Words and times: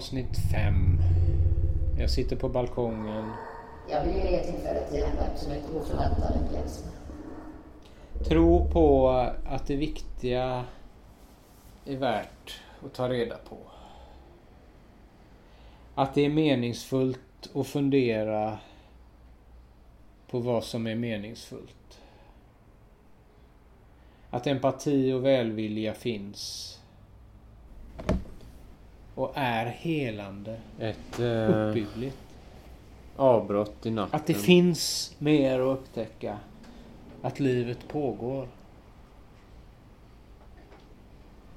Avsnitt 0.00 0.38
5. 0.52 0.98
Jag 1.98 2.10
sitter 2.10 2.36
på 2.36 2.48
balkongen. 2.48 3.32
Jag 3.90 4.04
vill 4.04 4.16
ge 4.16 4.42
tillfället 4.42 4.90
till 4.90 5.02
en 5.02 5.18
absolut 5.18 5.64
oförväntad 5.74 6.42
upplevelse. 6.44 6.84
Tro 8.28 8.70
på 8.70 9.10
att 9.46 9.66
det 9.66 9.76
viktiga 9.76 10.64
är 11.86 11.96
värt 11.96 12.60
att 12.84 12.94
ta 12.94 13.08
reda 13.08 13.36
på. 13.36 13.56
Att 15.94 16.14
det 16.14 16.24
är 16.24 16.30
meningsfullt 16.30 17.50
att 17.54 17.66
fundera 17.66 18.58
på 20.30 20.38
vad 20.38 20.64
som 20.64 20.86
är 20.86 20.94
meningsfullt. 20.94 22.00
Att 24.30 24.46
empati 24.46 25.12
och 25.12 25.24
välvilja 25.24 25.94
finns. 25.94 26.76
Och 29.20 29.32
är 29.34 29.66
helande. 29.66 30.56
Ett 30.78 31.20
eh, 31.20 31.68
Uppbyggligt. 31.68 32.16
avbrott 33.16 33.86
i 33.86 33.90
natten. 33.90 34.20
Att 34.20 34.26
det 34.26 34.34
finns 34.34 35.14
mer 35.18 35.60
att 35.60 35.78
upptäcka. 35.78 36.36
Att 37.22 37.40
livet 37.40 37.88
pågår. 37.88 38.48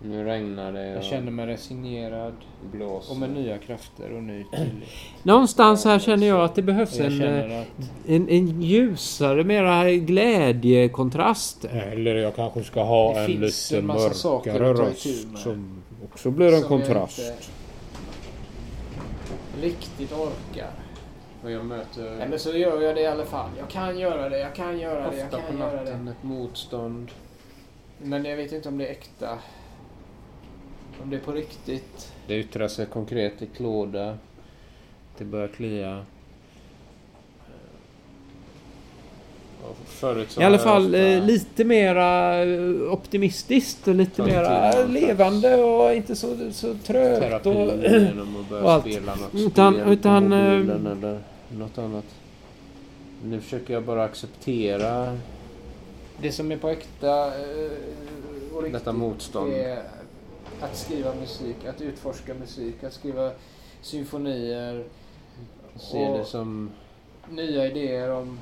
Nu 0.02 0.24
regnar 0.24 0.72
det 0.74 0.88
Jag 0.88 1.04
känner 1.04 1.32
mig 1.32 1.46
resignerad. 1.46 2.34
blåser. 2.72 3.14
Och 3.14 3.20
med 3.20 3.30
nya 3.30 3.58
krafter 3.58 4.12
och 4.12 4.24
ny 4.24 4.44
tillit. 4.54 4.90
Någonstans 5.24 5.86
här 5.86 6.00
känner 6.00 6.28
jag 6.28 6.44
att 6.44 6.56
det 6.56 6.62
behövs 6.62 7.00
en, 7.00 7.22
eh, 7.22 7.62
att 7.62 7.90
en, 8.08 8.30
en 8.30 8.62
ljusare, 8.62 9.44
mera 9.44 9.92
glädjekontrast. 9.92 11.66
Eller 11.66 12.16
jag 12.16 12.36
kanske 12.36 12.64
ska 12.64 12.84
ha 12.84 13.14
Det 13.14 13.20
en 13.20 13.32
lite 13.32 13.78
en 13.78 13.86
massa 13.86 14.14
saker 14.14 14.54
mörkare 14.60 14.90
röst 14.90 15.38
som 15.38 15.84
också 16.04 16.32
blir 16.32 16.54
en 16.54 16.62
som 16.62 16.62
jag 16.62 16.70
kontrast. 16.70 17.20
riktigt 19.62 20.12
orkar. 20.12 20.72
Och 21.44 21.52
jag 21.52 21.66
möter 21.66 22.16
Nej, 22.18 22.30
men 22.30 22.40
så 22.40 22.52
gör 22.52 22.82
jag 22.82 22.96
det 22.96 23.02
i 23.02 23.08
alla 23.08 23.26
fall. 23.26 23.50
Jag 23.58 23.70
kan 23.70 24.00
göra 24.00 24.30
det, 24.30 24.40
jag 24.40 24.56
kan 24.56 24.80
göra 24.80 25.12
det, 25.12 25.18
jag 25.18 25.32
på 25.32 25.38
kan 25.38 25.58
göra 25.58 25.72
det. 25.72 25.80
natten 25.92 26.08
ett 26.08 26.24
motstånd. 26.24 27.12
Men 28.02 28.26
jag 28.26 28.38
vet 28.38 28.52
inte 28.52 28.70
om 28.70 28.78
det 28.78 28.88
är 28.88 28.92
äkta. 28.92 29.40
Om 31.02 31.10
det 31.10 31.16
är 31.16 31.20
på 31.22 31.32
riktigt. 31.32 32.14
Det 32.28 32.36
yttrar 32.40 32.68
sig 32.68 32.86
konkret 32.86 33.42
i 33.42 33.46
klåda. 33.46 34.18
Det 35.18 35.26
börjar 35.26 35.48
klia. 35.48 36.06
Förut 39.86 40.38
I 40.40 40.44
alla 40.44 40.58
fall 40.58 40.86
ofta- 40.86 40.98
eh, 40.98 41.26
lite 41.26 41.64
mera 41.64 42.44
eh, 42.44 42.94
optimistiskt 42.94 43.88
och 43.88 43.96
lite 43.96 44.16
Tagit 44.16 44.34
mera 44.34 44.72
någon 44.72 44.94
levande 44.94 45.56
och 45.64 45.94
inte 45.94 46.16
så, 46.16 46.52
så 46.52 46.76
trögt. 46.86 47.46
Och, 47.46 47.56
och 48.64 48.72
allt. 48.72 48.86
Utan- 49.34 49.76
utan, 49.80 50.34
eh, 50.34 50.54
mobilen 50.54 50.88
eller 50.88 51.20
något 51.58 51.78
annat. 51.78 52.06
Nu 53.26 53.42
försöker 53.42 53.74
jag 53.74 53.84
bara 53.84 54.04
acceptera 54.04 55.18
Det 56.22 56.32
som 56.32 56.52
är 56.52 56.58
på 56.58 56.70
äkta 56.70 57.28
eh, 57.28 57.72
och 58.54 58.64
riktigt 58.64 58.74
detta 58.74 58.92
motstånd. 58.94 59.54
är 59.54 59.84
att 60.62 60.78
skriva 60.78 61.14
musik, 61.22 61.56
att 61.70 61.82
utforska 61.82 62.34
musik, 62.34 62.84
att 62.84 62.94
skriva 62.94 63.32
symfonier, 63.82 64.84
Se 65.76 65.98
det 66.18 66.26
som 66.26 66.70
nya 67.30 67.66
idéer 67.68 68.12
om 68.12 68.40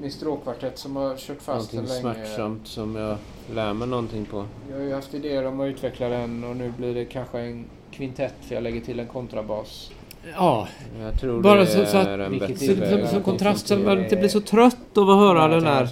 min 0.00 0.10
stråkkvartett 0.10 0.78
som 0.78 0.96
har 0.96 1.16
kört 1.16 1.42
fast 1.42 1.72
någonting 1.72 2.02
länge. 2.02 2.14
smärtsamt 2.24 2.66
som 2.66 2.96
jag 2.96 3.16
lär 3.54 3.72
mig 3.72 3.88
någonting 3.88 4.24
på. 4.24 4.44
Jag 4.70 4.76
har 4.76 4.84
ju 4.84 4.94
haft 4.94 5.14
idéer 5.14 5.46
om 5.46 5.60
att 5.60 5.66
utveckla 5.68 6.08
den 6.08 6.44
och 6.44 6.56
nu 6.56 6.72
blir 6.78 6.94
det 6.94 7.04
kanske 7.04 7.40
en 7.40 7.64
kvintett 7.90 8.34
för 8.40 8.54
jag 8.54 8.62
lägger 8.64 8.80
till 8.80 9.00
en 9.00 9.06
kontrabas. 9.06 9.90
ja, 10.34 10.68
Jag 11.00 11.20
tror 11.20 11.42
Bara 11.42 11.60
det 11.60 11.66
så- 11.66 11.84
så 11.86 11.96
att- 11.96 12.30
vilket 12.32 12.58
så, 12.58 12.66
som, 13.00 13.06
som 13.08 13.22
kontrast 13.22 13.66
så 13.68 13.76
man 13.76 13.98
inte 13.98 14.16
blir 14.16 14.28
så 14.28 14.40
trött 14.40 14.98
av 14.98 15.10
att 15.10 15.16
höra 15.18 15.48
den 15.48 15.64
där 15.64 15.82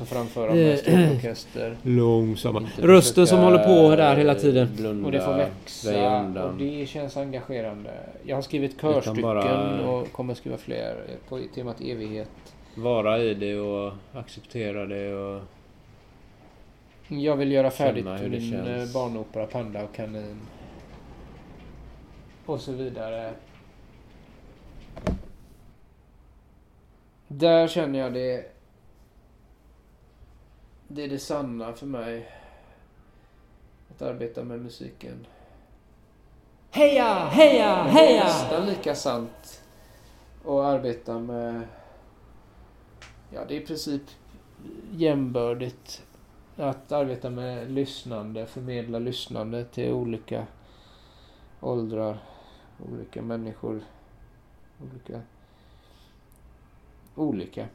eh, 1.65 1.73
långsamma 1.83 2.63
rösten 2.77 3.27
som 3.27 3.39
håller 3.39 3.59
på 3.59 3.97
där 3.97 4.17
hela 4.17 4.35
tiden. 4.35 4.69
Blunda, 4.77 5.07
Och 5.07 5.13
det 5.13 5.21
får 5.21 5.35
växa 5.35 6.45
och 6.45 6.55
det 6.59 6.87
känns 6.89 7.17
engagerande. 7.17 7.91
Jag 8.25 8.37
har 8.37 8.43
skrivit 8.43 8.81
körstycken 8.81 9.23
bara- 9.23 9.87
och 9.89 10.13
kommer 10.13 10.35
skriva 10.35 10.57
fler 10.57 10.97
på 11.29 11.41
temat 11.55 11.81
evighet. 11.81 12.29
Vara 12.77 13.19
i 13.19 13.35
det 13.35 13.59
och 13.61 13.93
acceptera 14.15 14.87
det 14.87 15.15
och 15.15 15.43
Jag 17.09 17.37
vill 17.37 17.53
göra 17.53 17.71
färdigt 17.71 18.05
det 18.05 18.29
min 18.29 18.51
känns. 18.51 18.69
eh, 18.69 18.95
barnopera 18.95 19.47
Panda 19.47 19.85
och 19.85 19.95
kanin. 19.95 20.41
Och 22.47 22.61
så 22.61 22.73
vidare. 22.73 23.33
Där 27.29 27.69
känner 27.69 27.99
jag 27.99 28.13
det... 28.15 28.53
Det 30.89 31.05
är 31.05 31.09
det 31.09 31.19
sanna 31.19 31.73
för 31.73 31.87
mig. 31.87 32.29
Att 33.91 34.03
arbeta 34.03 34.45
med 34.45 34.61
musiken. 34.61 35.27
Heja, 36.71 37.15
heja, 37.15 37.83
heja! 37.83 38.25
Nästan 38.25 38.67
lika 38.67 38.95
sant 38.95 39.63
att 40.45 40.51
arbeta 40.51 41.19
med... 41.19 41.63
Ja, 43.31 43.45
det 43.49 43.57
är 43.57 43.61
i 43.61 43.67
princip 43.67 44.03
jämbördigt. 44.93 46.03
Att 46.57 46.93
arbeta 46.93 47.31
med 47.31 47.71
lyssnande, 47.71 48.47
förmedla 48.47 48.99
lyssnande 48.99 49.65
till 49.65 49.93
olika 49.93 50.47
åldrar, 51.61 52.19
olika 52.93 53.23
människor, 53.23 53.81
olika... 54.83 55.21
Olika. 57.15 57.67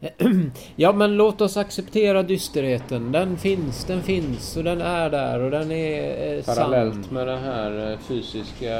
Ja 0.76 0.92
men 0.92 1.16
låt 1.16 1.40
oss 1.40 1.56
acceptera 1.56 2.22
dysterheten. 2.22 3.12
Den 3.12 3.36
finns, 3.36 3.84
den 3.84 4.02
finns 4.02 4.56
och 4.56 4.64
den 4.64 4.80
är 4.80 5.10
där 5.10 5.40
och 5.40 5.50
den 5.50 5.70
är 5.72 6.36
eh, 6.38 6.44
Parallellt 6.44 7.04
sann. 7.04 7.14
med 7.14 7.26
det 7.26 7.36
här 7.36 7.92
eh, 7.92 7.98
fysiska 7.98 8.76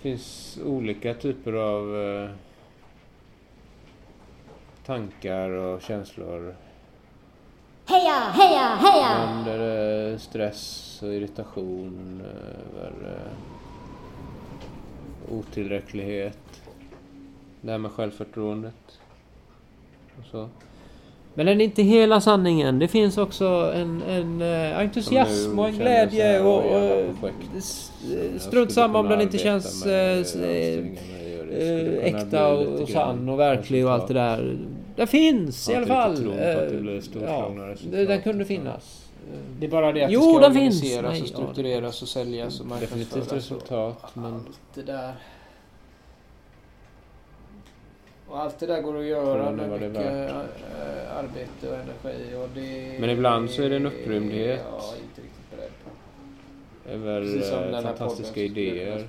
finns 0.00 0.58
olika 0.64 1.14
typer 1.14 1.52
av 1.52 1.96
eh, 1.96 2.30
tankar 4.86 5.50
och 5.50 5.82
känslor. 5.82 6.54
Heja, 7.86 8.12
heja, 8.12 8.76
heja! 8.80 9.08
Ibland 9.12 9.48
är 9.48 9.58
det 9.58 10.18
stress 10.18 10.98
och 11.02 11.14
irritation 11.14 12.22
över 12.76 12.92
eh, 13.04 13.32
otillräcklighet. 15.38 16.38
Det 17.60 17.70
här 17.70 17.78
med 17.78 17.90
självförtroendet. 17.90 19.00
Och 20.18 20.26
så. 20.30 20.48
Men 21.34 21.46
den 21.46 21.60
är 21.60 21.64
inte 21.64 21.82
hela 21.82 22.20
sanningen. 22.20 22.78
Det 22.78 22.88
finns 22.88 23.18
också 23.18 23.72
en, 23.74 24.02
en 24.02 24.42
eh, 24.42 24.78
entusiasm 24.78 25.58
och 25.58 25.68
en 25.68 25.74
glädje 25.74 26.40
och, 26.40 26.64
och 26.64 27.32
strunt 28.38 28.72
samma 28.72 28.98
om 28.98 29.08
den 29.08 29.20
inte 29.20 29.38
känns 29.38 29.86
eh, 29.86 30.18
eh, 30.42 30.78
eh, 31.50 32.04
äkta 32.04 32.48
och, 32.48 32.80
och 32.80 32.88
sann 32.88 33.28
och 33.28 33.40
verklig 33.40 33.86
och 33.86 33.92
allt 33.92 34.08
det 34.08 34.14
där. 34.14 34.56
Den 34.96 35.06
finns 35.06 35.68
i 35.70 35.74
alla 35.74 35.86
fall. 35.86 36.26
Eh, 36.38 36.48
Ja, 37.22 37.50
den 37.90 38.22
kunde 38.22 38.44
finnas. 38.44 39.08
Det 39.58 39.66
är 39.66 39.70
bara 39.70 39.92
det 39.92 40.04
att 40.04 40.12
Jo, 40.12 40.20
det 40.20 40.26
ska 40.26 40.52
finns. 40.52 40.82
organiseras 40.82 41.12
Nej, 41.12 41.22
och 41.22 41.28
struktureras 41.28 42.02
och 42.02 42.08
säljas 42.08 42.60
och 42.60 42.66
marknadsföras. 42.66 43.32
resultat 43.32 44.10
men 44.14 44.24
Allt 44.34 44.58
det 44.74 44.82
där. 44.82 45.12
Och 48.28 48.40
allt 48.40 48.58
det 48.58 48.66
där 48.66 48.80
går 48.82 48.98
att 48.98 49.04
göra 49.04 49.50
med 49.50 49.68
vad 49.70 49.80
det 49.80 49.86
är 49.86 49.90
mycket 49.90 50.30
eh, 50.30 51.16
arbete 51.16 51.68
och 51.68 51.74
energi. 51.74 52.34
Och 52.36 52.48
det 52.54 52.96
Men 53.00 53.10
ibland 53.10 53.50
så 53.50 53.62
är 53.62 53.70
det 53.70 53.76
en 53.76 53.86
upprymdhet. 53.86 54.60
Ja, 54.70 54.94
inte 55.02 55.20
riktigt 55.20 55.50
beredd 55.50 55.70
på. 55.84 56.90
över 56.90 57.74
eh, 57.74 57.82
fantastiska 57.82 58.40
idéer. 58.40 59.04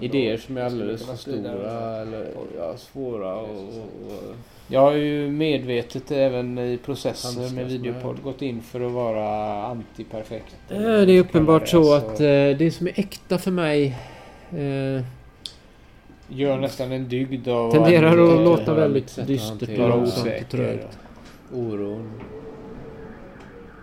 Idéer 0.00 0.36
som 0.36 0.56
är 0.56 0.62
alldeles 0.62 1.06
för 1.06 1.16
stora 1.16 1.96
eller 2.00 2.26
ja, 2.58 2.76
svåra 2.76 3.34
och, 3.34 3.50
och, 3.50 4.06
och 4.06 4.34
Jag 4.68 4.80
har 4.80 4.92
ju 4.92 5.30
medvetet 5.30 6.10
även 6.10 6.58
i 6.58 6.78
processer 6.84 7.54
med 7.54 7.66
videopodd 7.66 8.22
gått 8.22 8.42
in 8.42 8.62
för 8.62 8.80
att 8.86 8.92
vara 8.92 9.62
antiperfekt. 9.66 10.56
Eh, 10.70 10.78
Det 10.80 11.12
är 11.12 11.20
uppenbart 11.20 11.68
så 11.68 11.94
att 11.94 12.20
eh, 12.20 12.26
det 12.58 12.74
som 12.74 12.86
är 12.86 12.92
äkta 13.00 13.38
för 13.38 13.50
mig 13.50 13.96
eh, 14.50 15.04
Gör 16.28 16.58
nästan 16.58 16.92
en 16.92 17.08
dygd 17.08 17.48
av 17.48 17.70
tenderar 17.72 18.06
att- 18.18 18.30
att 18.30 18.38
det 18.38 18.44
låta 18.44 18.74
väldigt 18.74 19.18
att 19.18 19.26
dystert 19.26 19.68
och 19.68 19.78
vara 19.78 19.88
långsamt 19.96 20.16
och 20.26 20.26
osäker. 20.30 20.44
trögt. 20.44 20.98
oron 21.54 22.12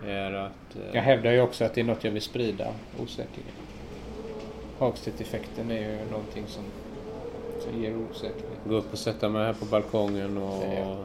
är 0.07 0.33
att 0.33 0.75
eh, 0.75 0.81
Jag 0.94 1.01
hävdar 1.01 1.31
ju 1.31 1.42
också 1.42 1.63
att 1.66 1.74
det 1.74 1.81
är 1.81 1.86
något 1.86 2.04
jag 2.04 2.12
vill 2.12 2.22
sprida, 2.22 2.68
osäkerhet. 3.04 3.54
Hagstedt-effekten 4.80 5.72
är 5.72 5.80
ju 5.80 5.98
någonting 6.12 6.44
som, 6.48 6.63
som 7.63 7.81
ger 7.84 7.96
osäkerhet. 8.12 8.60
gå 8.69 8.75
upp 8.75 8.92
och 8.94 9.00
sätta 9.00 9.30
mig 9.30 9.46
här 9.46 9.54
på 9.54 9.66
balkongen 9.66 10.38
och 10.38 10.63
Ja. 10.63 10.98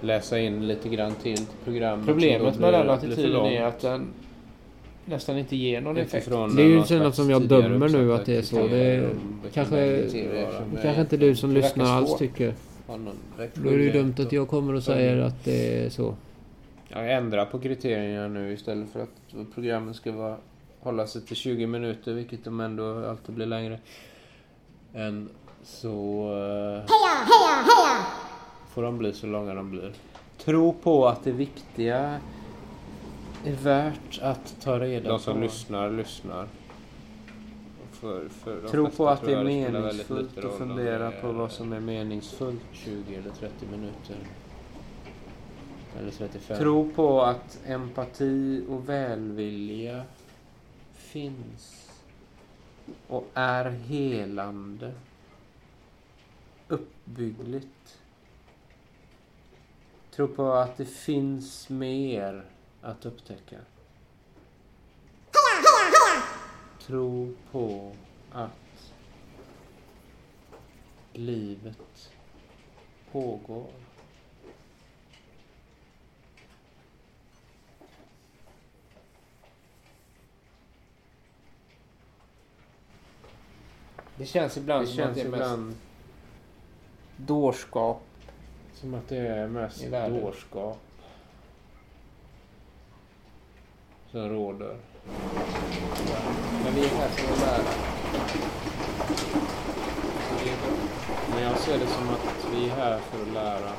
läsa 0.00 0.38
in 0.38 0.66
lite 0.68 0.88
grann 0.88 1.12
till 1.14 1.38
programmet. 1.64 2.06
Problemet 2.06 2.58
med 2.58 2.72
den 2.74 2.90
attityden 2.90 3.46
är 3.46 3.62
att 3.62 3.80
den 3.80 4.06
nästan 5.04 5.38
inte 5.38 5.56
ger 5.56 5.80
någon 5.80 5.96
effekt. 5.96 6.28
Det 6.56 6.62
är 6.62 6.66
ju 6.66 6.82
slags 6.82 7.16
som 7.16 7.30
jag 7.30 7.42
dömer 7.48 7.88
nu 7.88 8.12
att 8.14 8.26
det 8.26 8.36
är 8.36 8.42
så. 8.42 8.66
Det 8.66 8.76
är 8.78 9.08
kanske- 9.52 10.08
Kanske 10.82 11.00
inte 11.00 11.16
du 11.16 11.34
som 11.36 11.52
lyssnar 11.52 11.84
alls 11.84 12.16
tycker. 12.18 12.54
Då 13.54 13.68
är 13.70 13.76
det 13.78 13.82
ju 13.84 13.92
dumt 13.92 14.14
att 14.18 14.32
jag 14.32 14.48
kommer 14.48 14.74
och 14.74 14.82
säger 14.82 15.18
att 15.18 15.44
det 15.44 15.84
är 15.84 15.90
så. 15.90 16.14
Jag 16.88 17.12
ändrar 17.12 17.44
på 17.44 17.58
kriterierna 17.58 18.28
nu 18.28 18.52
istället 18.52 18.88
för 18.92 19.00
att 19.00 19.54
programmen 19.54 19.94
ska 19.94 20.12
vara, 20.12 20.36
hålla 20.80 21.06
sig 21.06 21.22
till 21.26 21.36
20 21.36 21.66
minuter, 21.66 22.12
vilket 22.12 22.44
de 22.44 22.60
ändå 22.60 23.06
alltid 23.08 23.34
blir 23.34 23.46
längre. 23.46 23.80
Än 24.94 25.28
så... 25.62 26.22
eh, 26.80 26.90
Får 28.68 28.82
de 28.82 28.98
bli 28.98 29.12
så 29.12 29.26
långa 29.26 29.54
de 29.54 29.70
blir. 29.70 29.92
Tro 30.38 30.72
på 30.72 31.08
att 31.08 31.24
det 31.24 31.32
viktiga 31.32 32.20
är 33.44 33.52
värt 33.54 34.18
att 34.22 34.56
ta 34.60 34.78
reda 34.80 35.08
De 35.08 35.18
på. 35.18 35.18
som 35.18 35.40
lyssnar, 35.40 35.90
lyssnar. 35.90 36.48
För, 37.92 38.28
för 38.28 38.62
de 38.62 38.68
Tro 38.68 38.90
på 38.90 39.08
att 39.08 39.22
det 39.24 39.32
är 39.32 39.44
meningsfullt 39.44 40.38
och 40.38 40.44
om 40.52 40.58
fundera 40.58 41.10
på 41.10 41.32
vad 41.32 41.52
som 41.52 41.72
är 41.72 41.80
meningsfullt. 41.80 42.60
20 42.72 43.14
eller 43.14 43.30
30 43.30 43.66
minuter. 43.70 44.16
Eller 46.00 46.10
35. 46.10 46.58
Tro 46.58 46.90
på 46.94 47.22
att 47.22 47.60
empati 47.66 48.64
och 48.68 48.88
välvilja 48.88 50.02
finns 51.08 51.90
och 53.08 53.26
är 53.34 53.70
helande, 53.70 54.94
uppbyggligt. 56.68 57.98
Tro 60.10 60.28
på 60.28 60.52
att 60.52 60.76
det 60.76 60.84
finns 60.84 61.68
mer 61.68 62.44
att 62.82 63.06
upptäcka. 63.06 63.58
Tro 66.80 67.34
på 67.50 67.92
att 68.32 68.92
livet 71.12 72.12
pågår. 73.12 73.87
Det 84.18 84.26
känns 84.26 84.56
ibland 84.56 84.82
Det 84.82 84.86
som 84.86 84.96
känns 84.96 85.08
att 85.08 85.14
det 85.14 85.20
är 85.20 85.28
mest 85.28 85.34
ibland 85.44 85.74
dårskap. 87.16 88.02
som 88.74 88.94
att 88.94 89.08
det 89.08 89.16
är 89.16 89.48
mest 89.48 89.84
dårskap 89.90 90.78
som 94.10 94.28
råder. 94.28 94.76
Men 96.64 96.74
vi 96.74 96.84
är 96.84 96.88
här 96.88 97.08
för 97.08 97.32
att 97.32 97.40
lära. 97.40 97.72
Men 101.30 101.42
jag 101.42 101.58
ser 101.58 101.78
det 101.78 101.86
som 101.86 102.08
att 102.10 102.46
vi 102.54 102.64
är 102.68 102.70
här 102.74 102.98
för 102.98 103.22
att 103.22 103.32
lära. 103.32 103.72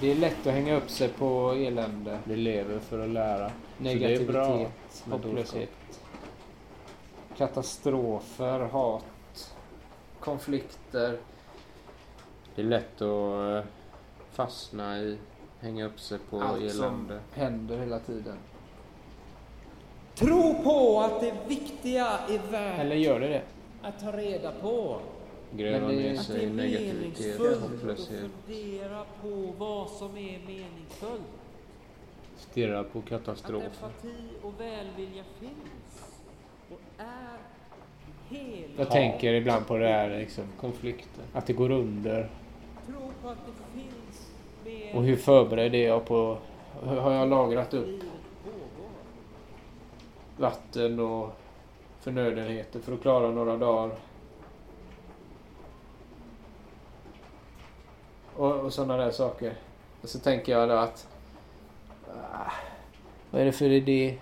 Det 0.00 0.10
är 0.10 0.14
lätt 0.14 0.46
att 0.46 0.52
hänga 0.52 0.76
upp 0.76 0.90
sig 0.90 1.08
på 1.08 1.52
elände, 1.52 2.18
Vi 2.24 2.36
lever 2.36 2.78
för 2.78 2.98
att 2.98 3.10
lära. 3.10 3.50
negativitet, 3.78 5.04
hopplöshet. 5.10 5.70
Katastrofer, 7.36 8.60
hat, 8.60 9.02
konflikter. 10.20 11.18
Det 12.54 12.62
är 12.62 12.66
lätt 12.66 13.02
att 13.02 13.64
eh, 13.64 13.70
fastna 14.32 14.98
i, 14.98 15.18
hänga 15.60 15.86
upp 15.86 16.00
sig 16.00 16.18
på 16.30 16.40
Allt 16.42 16.70
som 16.72 16.84
elände. 16.84 17.20
händer 17.34 17.78
hela 17.78 17.98
tiden. 17.98 18.36
Tro 20.14 20.62
på 20.64 21.00
att 21.00 21.20
det 21.20 21.34
viktiga 21.48 22.06
är 22.08 22.50
värt 22.50 22.78
Eller 22.80 22.96
gör 22.96 23.20
det 23.20 23.28
det? 23.28 23.42
att 23.82 24.00
ta 24.00 24.12
reda 24.12 24.52
på. 24.52 25.00
Gräva 25.52 25.86
Men 25.86 25.96
det- 25.96 26.02
ner 26.02 26.14
Att 26.18 26.26
sig 26.26 26.42
i 26.44 26.50
negativitet 26.50 27.40
och 27.40 27.46
hopplöshet. 27.70 28.30
fundera 28.46 29.04
på 29.22 29.52
vad 29.58 29.90
som 29.90 30.10
är 30.16 30.38
meningsfullt. 30.46 31.22
Stirra 32.36 32.84
på 32.84 32.98
Att 32.98 33.04
katastrofer. 33.08 33.66
empati 33.66 34.14
och 34.42 34.60
välvilja 34.60 35.24
finns 35.40 36.12
och 36.70 36.80
är 36.98 37.37
Jag 38.76 38.90
tänker 38.90 39.32
ibland 39.32 39.66
på 39.66 39.76
det 39.76 39.88
här 39.88 40.08
liksom, 40.18 40.44
Konflikter. 40.60 41.24
att 41.32 41.46
det 41.46 41.52
går 41.52 41.70
under. 41.70 42.28
Tro 42.86 43.12
på 43.22 43.28
att 43.28 43.38
det 43.46 43.80
finns 43.80 44.28
mer 44.64 44.96
Och 44.96 45.02
hur 45.02 45.16
förberedd 45.16 45.74
är 45.74 45.88
jag 45.88 46.06
på... 46.06 46.38
Har 46.84 47.12
jag 47.12 47.28
lagrat 47.28 47.74
upp 47.74 48.02
vatten 50.36 51.00
och 51.00 51.30
förnödenheter 52.00 52.80
för 52.80 52.92
att 52.92 53.02
klara 53.02 53.30
några 53.30 53.56
dagar? 53.56 53.96
Och, 58.36 58.52
och 58.52 58.72
sådana 58.72 58.96
där 58.96 59.10
saker. 59.10 59.54
Och 60.02 60.08
så 60.08 60.18
tänker 60.18 60.52
jag 60.52 60.68
då 60.68 60.74
att... 60.74 61.08
Ah, 62.32 62.52
vad 63.30 63.40
är 63.40 63.44
det 63.44 63.52
för 63.52 63.70
idé? 63.70 64.18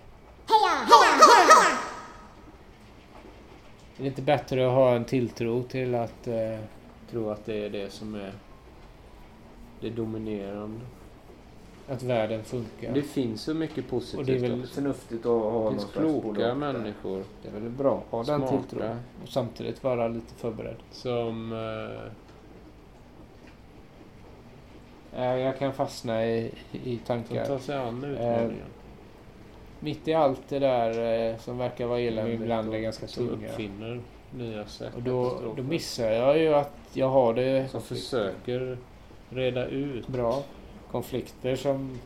Är 3.98 4.02
det 4.02 4.06
inte 4.06 4.22
bättre 4.22 4.66
att 4.66 4.72
ha 4.72 4.94
en 4.96 5.04
tilltro 5.04 5.62
till 5.62 5.94
att... 5.94 6.28
Eh, 6.28 6.58
Tror 7.10 7.32
att 7.32 7.44
det 7.46 7.64
är 7.66 7.70
det 7.70 7.93
som 7.93 8.14
är 8.14 8.32
det 9.81 9.90
dominerande. 9.90 10.81
att 11.88 12.02
världen 12.02 12.44
funkar? 12.44 12.94
Det 12.94 13.02
finns 13.02 13.43
så 13.43 13.54
mycket 13.54 13.88
positivt 13.88 14.19
och 14.19 14.25
det 14.26 14.34
är 14.34 14.38
väl 14.38 14.60
också. 14.60 14.75
förnuftigt 14.75 15.26
att 15.26 15.43
ha 15.43 15.64
Det 15.70 15.70
finns 15.78 15.93
kloka 15.93 16.54
människor 16.54 17.25
Det 17.43 17.48
är 17.48 17.52
väl 17.52 17.70
bra 17.70 17.96
att 18.10 18.10
ha 18.10 18.38
den 18.38 18.49
tilltron. 18.49 18.97
Och 19.23 19.28
samtidigt 19.28 19.85
vara 19.85 20.09
lite 20.09 20.35
förberedd. 20.35 20.76
som 20.90 21.52
eh, 21.52 22.12
Eh, 25.16 25.25
Jag 25.38 25.59
kan 25.59 25.73
fastna 25.73 26.26
i, 26.26 26.52
i 26.73 26.97
som 26.97 27.06
tankar. 27.06 27.44
tar 27.47 27.59
sig 27.59 27.76
an 27.76 28.04
utmaningen. 28.04 28.52
Mitt 29.87 30.09
i 30.09 30.14
allt 30.14 30.49
det 30.49 30.59
där 30.59 31.31
eh, 31.31 31.38
som 31.38 31.59
verkar 31.59 31.87
vara 31.87 32.00
eländigt 32.00 32.43
ibland 32.43 32.75
är 32.75 32.78
ganska 32.78 33.07
tunga. 33.07 33.49
uppfinner 33.49 34.00
nya 34.35 34.66
sätt. 34.66 34.95
Och 34.97 35.02
då, 35.02 35.38
då 35.57 35.62
missar 35.62 36.11
jag 36.11 36.38
ju 36.38 36.55
att 36.55 36.78
jag 36.93 37.09
har 37.09 37.35
det 37.35 37.69
Som 37.71 37.83
försöker 37.83 38.78
reda 39.31 39.66
ut. 39.66 40.09
bra. 40.09 40.43
Konflikter 40.90 41.57
som 41.57 41.99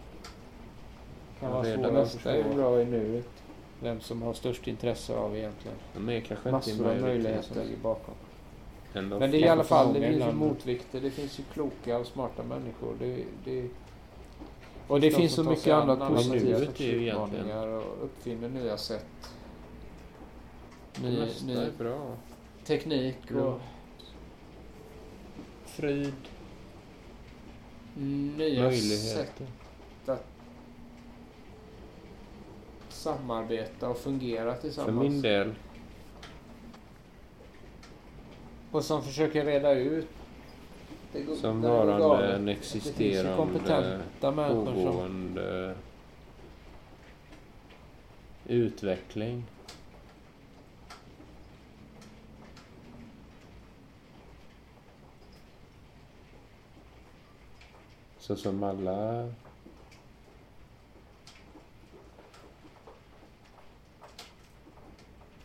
kan 1.41 1.53
vara 1.53 1.65
svåra 1.65 2.03
att 2.03 2.13
förstå 2.13 2.43
bra 2.55 2.81
i 2.81 2.85
nuet. 2.85 3.29
Vem 3.83 4.01
som 4.01 4.23
har 4.23 4.33
störst 4.33 4.69
intresse 4.69 5.17
av 5.17 5.37
egentligen. 5.37 6.09
Är 6.09 6.21
kanske 6.21 6.51
Massor 6.51 6.89
av 6.91 7.01
möjligheter 7.01 7.65
ligger 7.65 7.77
bakom. 7.83 8.15
Men 8.93 9.31
det 9.31 9.37
är 9.37 9.45
i 9.45 9.49
alla 9.49 9.65
fall, 9.65 9.95
det 9.95 10.01
finns 10.01 10.27
ju 10.27 10.33
motvikter. 10.33 11.01
Det 11.01 11.11
finns 11.11 11.39
ju 11.39 11.43
kloka 11.53 11.99
och 11.99 12.07
smarta 12.07 12.43
människor. 12.43 12.95
Det, 12.99 13.25
det, 13.45 13.69
och 14.91 15.01
det 15.01 15.11
De 15.11 15.17
finns 15.17 15.35
så 15.35 15.45
mycket 15.45 15.63
sig 15.63 15.73
an 15.73 15.83
annat 15.83 16.01
alla 16.01 16.17
positivt. 16.17 16.43
nuet 16.45 16.81
är 16.81 16.85
ju 16.85 17.03
egentligen- 17.03 17.47
Utmaningar 17.47 17.67
och 17.67 18.05
uppfinner 18.05 18.49
nya 18.49 18.77
sätt. 18.77 19.07
Det 20.95 21.03
Ny, 21.11 21.29
ny 21.45 21.53
är 21.55 21.71
bra. 21.79 22.17
teknik 22.65 23.17
Bra. 23.29 23.43
och 23.43 23.61
Frid, 25.65 26.13
nya 28.37 28.73
sätt 28.73 29.43
att 30.07 30.27
samarbeta 32.89 33.89
och 33.89 33.97
fungera 33.99 34.55
För 34.55 34.61
tillsammans. 34.61 34.99
min 35.13 35.23
del, 35.23 35.55
Och 38.71 38.85
som 38.85 39.03
försöker 39.03 39.45
reda 39.45 39.73
ut. 39.73 40.09
Som 41.40 41.62
varande 41.62 42.35
en 42.35 42.49
existerande, 42.49 44.00
pågående 44.21 45.75
utveckling. 48.47 49.45
Så 58.19 58.37
som 58.37 58.62
alla 58.62 59.29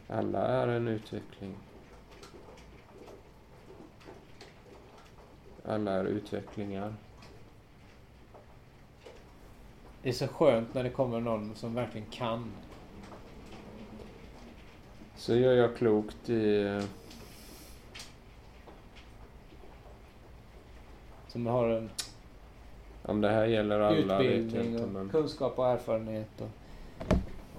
Alla 0.07 0.47
är 0.47 0.67
en 0.67 0.87
utveckling. 0.87 1.55
Alla 5.67 5.91
är 5.91 6.05
utvecklingar. 6.05 6.93
Det 10.01 10.09
är 10.09 10.13
så 10.13 10.27
skönt 10.27 10.73
när 10.73 10.83
det 10.83 10.89
kommer 10.89 11.19
någon 11.19 11.55
som 11.55 11.75
verkligen 11.75 12.07
kan. 12.11 12.51
Så 15.15 15.35
gör 15.35 15.53
jag 15.53 15.77
klokt 15.77 16.29
i... 16.29 16.81
Som 21.27 21.47
har 21.47 21.69
en 21.69 21.89
Om 23.01 23.21
det 23.21 23.29
här 23.29 23.45
gäller 23.45 23.79
alla 23.79 24.21
utbildning 24.23 24.71
inte 24.71 24.83
och 24.83 24.89
men... 24.89 25.09
kunskap 25.09 25.59
och 25.59 25.67
erfarenhet. 25.67 26.41
Och 26.41 26.49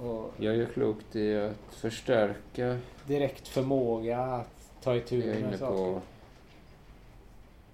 Och 0.00 0.32
Jag 0.36 0.56
gör 0.56 0.66
klokt 0.66 1.16
i 1.16 1.36
att 1.36 1.74
förstärka 1.74 2.78
direkt 3.06 3.48
förmåga 3.48 4.20
att 4.20 4.70
ta 4.82 4.96
itu 4.96 5.18
jag 5.18 5.28
är 5.28 5.32
med 5.32 5.40
inne 5.40 5.58
saker. 5.58 5.76
på. 5.76 6.00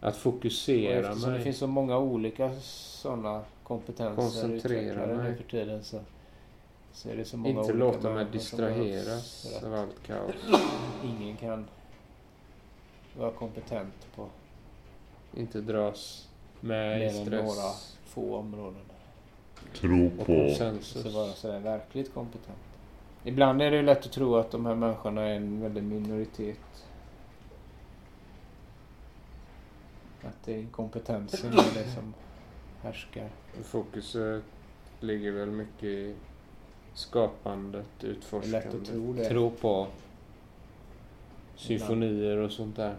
Att 0.02 0.14
Och 0.14 0.20
fokusera 0.20 1.14
det 1.14 1.26
mig. 1.26 1.42
finns 1.42 1.58
så 1.58 1.66
många 1.66 1.98
olika 1.98 2.52
sådana 2.60 3.42
kompetenser 3.62 4.16
Koncentrera 4.22 5.06
mig. 5.06 5.16
nu 5.30 5.36
för 5.36 5.44
tiden 5.44 5.84
så, 5.84 6.00
så 6.92 7.08
är 7.08 7.16
det 7.16 7.24
så 7.24 7.36
många 7.36 7.48
Inte 7.48 7.72
olika 7.72 7.84
låta 7.84 8.10
mig 8.10 8.26
distraheras 8.32 9.46
av 9.64 9.74
allt 9.74 10.02
kaos. 10.06 10.34
Ingen 11.04 11.36
kan 11.36 11.66
vara 13.18 13.30
kompetent 13.30 14.06
på 14.16 14.26
Inte 15.36 15.60
dras 15.60 16.28
med 16.60 16.96
i 16.96 17.00
mer 17.00 17.08
än 17.08 17.24
några 17.24 17.50
stress 17.52 17.98
få 18.04 18.36
områden. 18.36 18.82
Tro 19.76 20.06
och 20.06 20.18
på. 20.18 20.24
konsensus. 20.24 21.02
Så 21.02 21.10
vara 21.10 21.32
sådär 21.32 21.60
verkligt 21.60 22.14
kompetent. 22.14 22.58
Ibland 23.24 23.62
är 23.62 23.70
det 23.70 23.76
ju 23.76 23.82
lätt 23.82 24.06
att 24.06 24.12
tro 24.12 24.36
att 24.36 24.50
de 24.50 24.66
här 24.66 24.74
människorna 24.74 25.22
är 25.22 25.34
en 25.34 25.60
väldig 25.60 25.82
minoritet. 25.82 26.58
Att 30.24 30.42
det 30.44 30.54
är 30.54 30.58
inkompetensen 30.58 31.52
är 31.52 31.56
det 31.74 31.90
som 31.94 32.14
härskar. 32.82 33.28
Fokuset 33.62 34.42
ligger 35.00 35.32
väl 35.32 35.50
mycket 35.50 35.84
i 35.84 36.14
skapandet, 36.94 37.86
Det 38.00 38.06
är 38.06 38.10
lätt 38.10 38.16
utforskandet. 38.18 38.74
att 38.74 38.86
tro 38.86 39.12
det. 39.12 39.28
Tro 39.28 39.50
på 39.50 39.86
symfonier 41.56 42.36
och 42.36 42.52
sånt 42.52 42.76
där. 42.76 42.94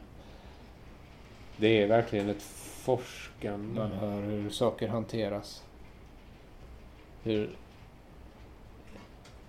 Det 1.57 1.81
är 1.83 1.87
verkligen 1.87 2.29
ett 2.29 2.41
forskande. 2.83 3.79
Man 3.79 3.91
hör 3.91 4.21
hur 4.21 4.49
saker 4.49 4.87
hanteras. 4.87 5.63
Hur 7.23 7.55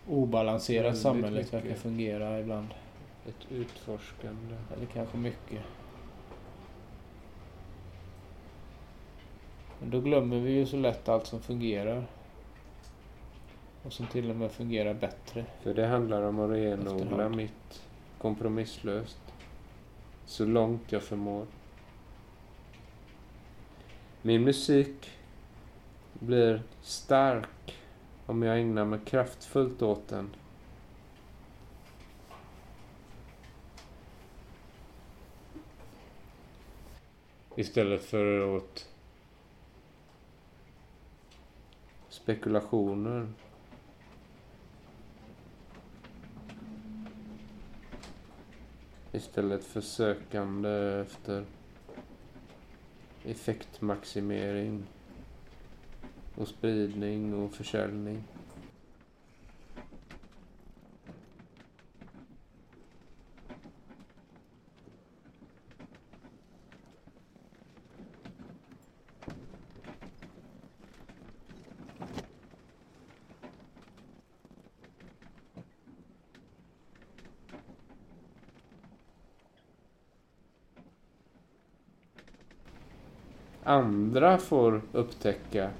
obalanserat 0.08 0.98
samhället 0.98 1.44
mycket. 1.44 1.54
verkar 1.54 1.74
fungera 1.74 2.40
ibland. 2.40 2.68
Ett 3.28 3.52
utforskande. 3.52 4.54
Eller 4.76 4.86
kanske 4.86 5.16
mycket. 5.16 5.60
Men 9.84 9.90
då 9.90 10.00
glömmer 10.00 10.40
vi 10.40 10.52
ju 10.52 10.66
så 10.66 10.76
lätt 10.76 11.08
allt 11.08 11.26
som 11.26 11.40
fungerar. 11.40 12.06
Och 13.82 13.92
som 13.92 14.06
till 14.06 14.30
och 14.30 14.36
med 14.36 14.52
fungerar 14.52 14.94
bättre. 14.94 15.46
För 15.62 15.74
det 15.74 15.86
handlar 15.86 16.22
om 16.22 16.40
att 16.40 16.50
renodla 16.50 17.28
mitt 17.28 17.82
kompromisslöst. 18.18 19.18
Så 20.26 20.44
långt 20.44 20.92
jag 20.92 21.02
förmår. 21.02 21.46
Min 24.22 24.44
musik 24.44 25.10
blir 26.12 26.62
stark 26.82 27.78
om 28.26 28.42
jag 28.42 28.60
ägnar 28.60 28.84
mig 28.84 28.98
kraftfullt 29.04 29.82
åt 29.82 30.08
den. 30.08 30.30
Istället 37.56 38.04
för 38.04 38.44
åt 38.44 38.93
spekulationer. 42.24 43.26
Istället 49.12 49.64
för 49.64 49.80
sökande 49.80 51.00
efter 51.00 51.44
effektmaximering 53.24 54.84
och 56.34 56.48
spridning 56.48 57.34
och 57.34 57.52
försäljning. 57.52 58.24
Andra 83.66 84.38
får 84.38 84.82
upptäcka 84.92 85.70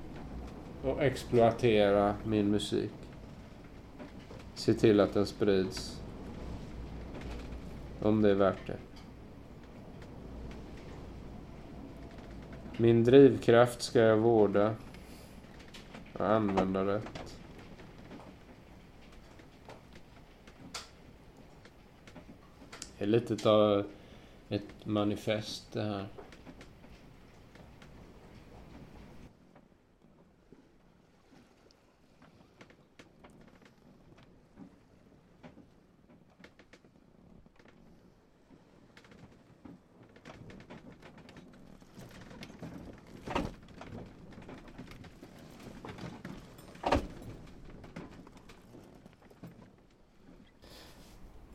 och 0.82 1.02
exploatera 1.02 2.14
min 2.24 2.50
musik. 2.50 2.90
Se 4.54 4.74
till 4.74 5.00
att 5.00 5.14
den 5.14 5.26
sprids. 5.26 6.02
Om 8.02 8.22
det 8.22 8.30
är 8.30 8.34
värt 8.34 8.66
det. 8.66 8.76
Min 12.76 13.04
drivkraft 13.04 13.82
ska 13.82 14.00
jag 14.00 14.16
vårda 14.16 14.74
och 16.12 16.28
använda 16.28 16.84
rätt. 16.84 17.36
Det 22.98 23.04
är 23.04 23.08
lite 23.08 23.50
av 23.50 23.84
ett 24.48 24.86
manifest 24.86 25.72
det 25.72 25.82
här. 25.82 26.06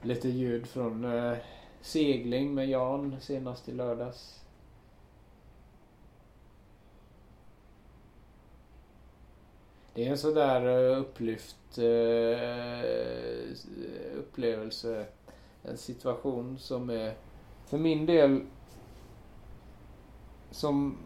Lite 0.10 0.30
ljud 0.30 0.59
från 0.70 1.06
eh, 1.06 1.38
segling 1.82 2.54
med 2.54 2.70
Jan 2.70 3.16
senast 3.22 3.70
i 3.70 3.72
lördags. 3.72 4.40
Det 9.94 10.06
är 10.06 10.12
en 10.12 10.18
sådär 10.18 10.92
eh, 10.92 11.00
upplyft 11.00 11.78
eh, 11.78 13.50
upplevelse. 14.18 15.06
En 15.64 15.78
situation 15.78 16.58
som 16.60 16.90
är 16.90 17.14
för 17.66 17.78
min 17.78 18.06
del 18.06 18.42
som 20.52 20.98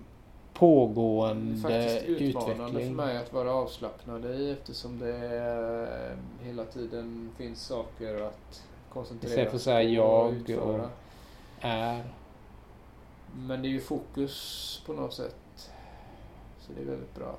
pågående 0.53 1.62
Faktiskt 1.62 2.03
utmanande 2.03 2.63
utveckling. 2.63 2.88
för 2.88 3.05
mig 3.05 3.17
att 3.17 3.34
vara 3.34 3.53
avslappnad 3.53 4.25
i 4.25 4.51
eftersom 4.51 5.00
det 5.00 5.15
eh, 5.38 6.46
hela 6.46 6.65
tiden 6.65 7.29
finns 7.38 7.62
saker 7.65 8.22
att 8.22 8.63
koncentrera 8.93 9.29
Istället 9.31 9.50
för 9.50 9.55
att 9.57 9.62
säga 9.62 9.81
jag 9.83 10.33
och 10.50 10.69
och- 10.69 10.89
Är. 11.62 12.03
Men 13.35 13.62
det 13.62 13.67
är 13.67 13.69
ju 13.71 13.81
fokus 13.81 14.81
på 14.85 14.93
något 14.93 15.13
sätt. 15.13 15.71
Så 16.59 16.73
det 16.75 16.81
är 16.81 16.85
väldigt 16.85 17.15
bra. 17.15 17.38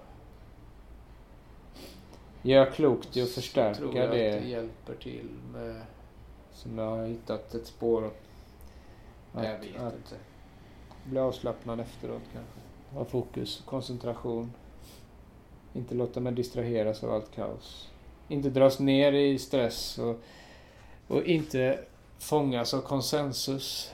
Gör 2.43 2.71
klokt 2.71 3.17
i 3.17 3.23
att 3.23 3.29
Så 3.29 3.35
tror 3.35 3.43
förstärka 3.43 3.85
jag 3.85 4.11
det. 4.11 4.37
att 4.37 4.43
det 4.43 4.49
hjälper 4.49 4.95
till 4.95 5.29
med... 5.53 5.81
Som 6.53 6.79
jag 6.79 6.91
har 6.97 7.07
hittat 7.07 7.55
ett 7.55 7.67
spår. 7.67 8.11
Att, 9.33 9.45
jag 9.45 9.59
vet 9.59 9.77
att 9.81 9.95
inte. 9.95 10.17
bli 11.05 11.19
avslappnad 11.19 11.81
efteråt 11.81 12.23
kanske. 12.33 12.61
Ha 12.99 13.05
fokus, 13.05 13.63
koncentration. 13.67 14.53
Inte 15.73 15.95
låta 15.95 16.21
mig 16.21 16.33
distraheras 16.33 17.05
av 17.05 17.11
allt 17.13 17.31
kaos. 17.35 17.91
Inte 18.29 18.51
dras 18.51 18.79
ner 18.81 19.13
i 19.13 19.39
stress 19.39 19.99
och, 19.99 20.17
och 21.09 21.23
inte 21.25 21.79
fångas 22.19 22.75
av 22.75 22.81
konsensus. 22.81 23.93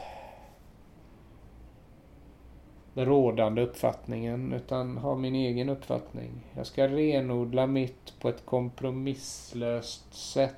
Den 2.95 3.05
rådande 3.05 3.63
uppfattningen 3.63 4.53
utan 4.53 4.99
ha 4.99 5.15
min 5.15 5.35
egen 5.35 5.69
uppfattning. 5.69 6.31
Jag 6.57 6.67
ska 6.67 6.89
renodla 6.89 7.67
mitt 7.67 8.15
på 8.21 8.29
ett 8.29 8.47
kompromisslöst 8.47 10.15
sätt. 10.15 10.57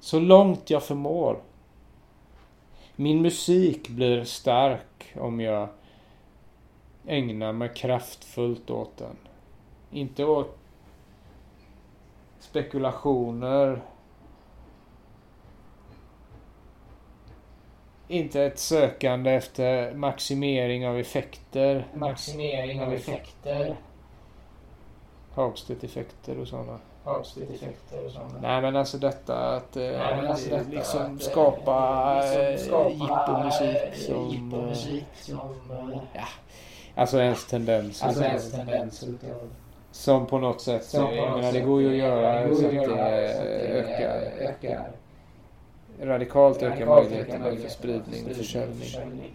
Så 0.00 0.20
långt 0.20 0.70
jag 0.70 0.82
förmår. 0.82 1.42
Min 2.96 3.22
musik 3.22 3.88
blir 3.88 4.24
stark 4.24 5.14
om 5.16 5.40
jag 5.40 5.68
ägnar 7.06 7.52
mig 7.52 7.70
kraftfullt 7.74 8.70
åt 8.70 8.96
den. 8.96 9.16
Inte 9.90 10.24
åt 10.24 10.58
spekulationer. 12.40 13.82
Inte 18.08 18.42
ett 18.42 18.58
sökande 18.58 19.30
efter 19.30 19.94
maximering 19.94 20.88
av 20.88 20.98
effekter. 20.98 21.86
Maximering 21.94 22.82
av 22.82 22.92
effekter. 22.92 23.76
Hagstedt-effekter 25.34 26.38
och 26.38 26.48
sådana. 26.48 26.78
Hagstedt-effekter 27.04 28.04
och 28.04 28.10
sådana. 28.10 28.38
Nej 28.42 28.60
men 28.62 28.76
alltså 28.76 28.98
detta 28.98 29.56
att 29.56 29.76
eh, 29.76 29.82
Nej, 29.82 30.16
men 30.16 30.26
alltså 30.26 30.50
detta 30.50 30.70
liksom 30.70 31.02
att, 31.02 31.10
eh, 31.10 31.30
skapa 31.30 32.22
liksom 32.50 32.58
skapa, 32.58 32.84
eh, 32.84 32.92
jippomusik 32.92 33.76
eh, 33.76 33.92
som... 33.92 34.30
jippomusik 34.30 35.06
som... 35.14 35.40
Ja, 36.12 36.28
alltså 36.94 37.18
ens 37.18 37.46
tendenser. 37.46 38.06
Alltså 38.06 38.24
ens 38.24 38.52
tendenser 38.52 39.08
utav 39.08 39.50
Som 39.90 40.26
på 40.26 40.38
något 40.38 40.60
sätt, 40.60 40.84
Som 40.84 41.06
på 41.06 41.14
jag 41.14 41.30
menar 41.30 41.52
det 41.52 41.52
sätt, 41.52 41.66
går 41.66 41.80
ju 41.82 41.86
att 41.86 41.92
det 41.92 41.96
göra 41.96 42.48
går 42.48 42.54
så 42.54 42.62
ju 42.62 42.66
att 42.66 42.72
det 42.72 42.84
så 42.84 42.92
att 42.92 42.98
det 42.98 43.68
ökar, 43.68 44.20
ökar 44.38 44.90
radikalt 46.00 46.62
ökar 46.62 46.68
radikalt 46.68 47.10
möjligheterna 47.10 47.56
för 47.56 47.68
spridning 47.68 48.26
och 48.30 48.36
försäljning. 48.36 49.34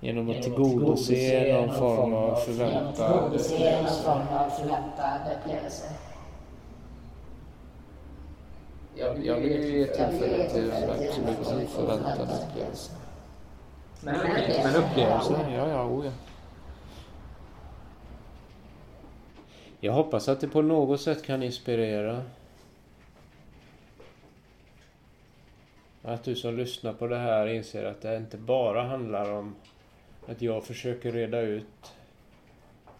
Genom 0.00 0.30
att 0.30 0.42
tillgodose 0.42 1.52
någon 1.52 1.74
form 1.78 2.14
av 2.14 2.34
förväntad... 2.36 3.20
Tillgodose 3.20 3.82
någon 3.82 3.90
form 3.90 4.38
av 4.38 4.50
förväntad 4.50 5.20
upplevelse. 5.40 5.84
Jag, 8.94 9.26
jag 9.26 9.34
vill 9.34 9.64
ju 9.64 9.78
ge 9.78 9.86
tillfälle 9.86 10.50
till 10.50 10.70
en 10.70 10.90
absolut 10.90 11.68
förväntad 11.68 12.28
upplevelse. 12.30 12.92
Men 14.00 14.16
Men 14.64 14.76
upplevelser, 14.76 15.54
ja 15.56 15.68
ja, 15.68 15.84
oh 15.84 16.06
ja. 16.06 16.12
Jag 19.84 19.92
hoppas 19.92 20.28
att 20.28 20.40
det 20.40 20.48
på 20.48 20.62
något 20.62 21.00
sätt 21.00 21.22
kan 21.22 21.42
inspirera. 21.42 22.22
Att 26.02 26.24
du 26.24 26.34
som 26.34 26.56
lyssnar 26.56 26.92
på 26.92 27.06
det 27.06 27.18
här 27.18 27.46
inser 27.46 27.84
att 27.84 28.00
det 28.00 28.16
inte 28.16 28.36
bara 28.36 28.82
handlar 28.82 29.32
om 29.32 29.54
att 30.26 30.42
jag 30.42 30.64
försöker 30.64 31.12
reda 31.12 31.40
ut 31.40 31.92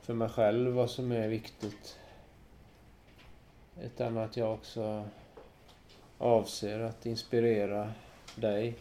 för 0.03 0.15
mig 0.15 0.29
själv 0.29 0.73
vad 0.73 0.91
som 0.91 1.13
är 1.13 1.29
viktigt. 1.29 1.99
Utan 3.83 4.19
att 4.19 4.37
jag 4.37 4.53
också 4.53 5.05
avser 6.19 6.81
att 6.81 7.07
inspirera 7.07 7.93
dig. 8.37 8.77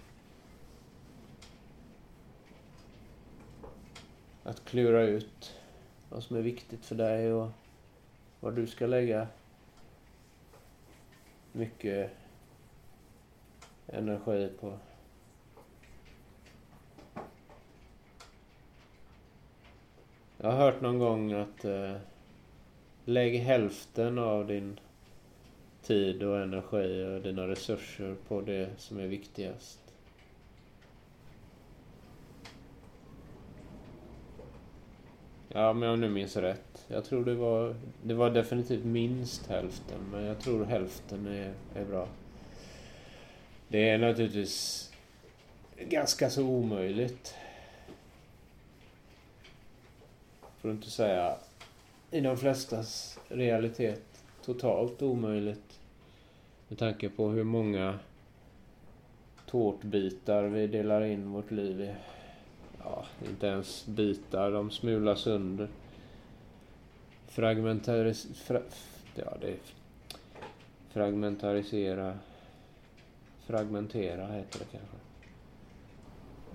Att 4.43 4.65
klura 4.65 5.01
ut 5.01 5.55
vad 6.09 6.23
som 6.23 6.37
är 6.37 6.41
viktigt 6.41 6.85
för 6.85 6.95
dig 6.95 7.33
och 7.33 7.49
vad 8.43 8.55
du 8.55 8.67
ska 8.67 8.87
lägga 8.87 9.27
mycket 11.51 12.11
energi 13.87 14.49
på. 14.59 14.77
Jag 20.37 20.51
har 20.51 20.57
hört 20.57 20.81
någon 20.81 20.99
gång 20.99 21.33
att 21.33 21.65
eh, 21.65 21.95
lägg 23.05 23.39
hälften 23.39 24.17
av 24.17 24.47
din 24.47 24.79
tid 25.81 26.23
och 26.23 26.39
energi 26.39 27.05
och 27.05 27.21
dina 27.21 27.47
resurser 27.47 28.15
på 28.27 28.41
det 28.41 28.69
som 28.77 28.99
är 28.99 29.07
viktigast. 29.07 29.82
Ja, 35.55 35.73
men 35.73 35.89
om 35.89 35.89
jag 35.89 35.99
nu 35.99 36.09
minns 36.09 36.37
rätt. 36.37 36.85
Jag 36.87 37.05
tror 37.05 37.25
det 37.25 37.35
var, 37.35 37.75
det 38.03 38.13
var 38.13 38.29
definitivt 38.29 38.85
minst 38.85 39.47
hälften, 39.47 39.99
men 40.11 40.23
jag 40.23 40.39
tror 40.39 40.65
hälften 40.65 41.27
är, 41.27 41.53
är 41.75 41.85
bra. 41.85 42.07
Det 43.67 43.89
är 43.89 43.97
naturligtvis 43.97 44.91
ganska 45.79 46.29
så 46.29 46.43
omöjligt. 46.43 47.35
För 50.57 50.69
att 50.69 50.75
inte 50.75 50.91
säga 50.91 51.35
i 52.11 52.21
de 52.21 52.37
flestas 52.37 53.19
realitet 53.27 54.23
totalt 54.45 55.01
omöjligt. 55.01 55.79
Med 56.67 56.77
tanke 56.79 57.09
på 57.09 57.29
hur 57.29 57.43
många 57.43 57.99
tårtbitar 59.45 60.43
vi 60.43 60.67
delar 60.67 61.01
in 61.01 61.31
vårt 61.31 61.51
liv 61.51 61.81
i. 61.81 61.93
Ja, 62.83 63.05
inte 63.29 63.47
ens 63.47 63.85
bitar, 63.85 64.51
de 64.51 64.71
smulas 64.71 65.19
sönder. 65.19 65.67
Fragmentaris... 67.27 68.27
Fra, 68.35 68.59
ja, 69.15 69.33
det 69.41 69.47
är... 69.47 69.57
Fragmentarisera... 70.89 72.17
Fragmentera 73.45 74.27
heter 74.27 74.59
det 74.59 74.65
kanske. 74.71 74.97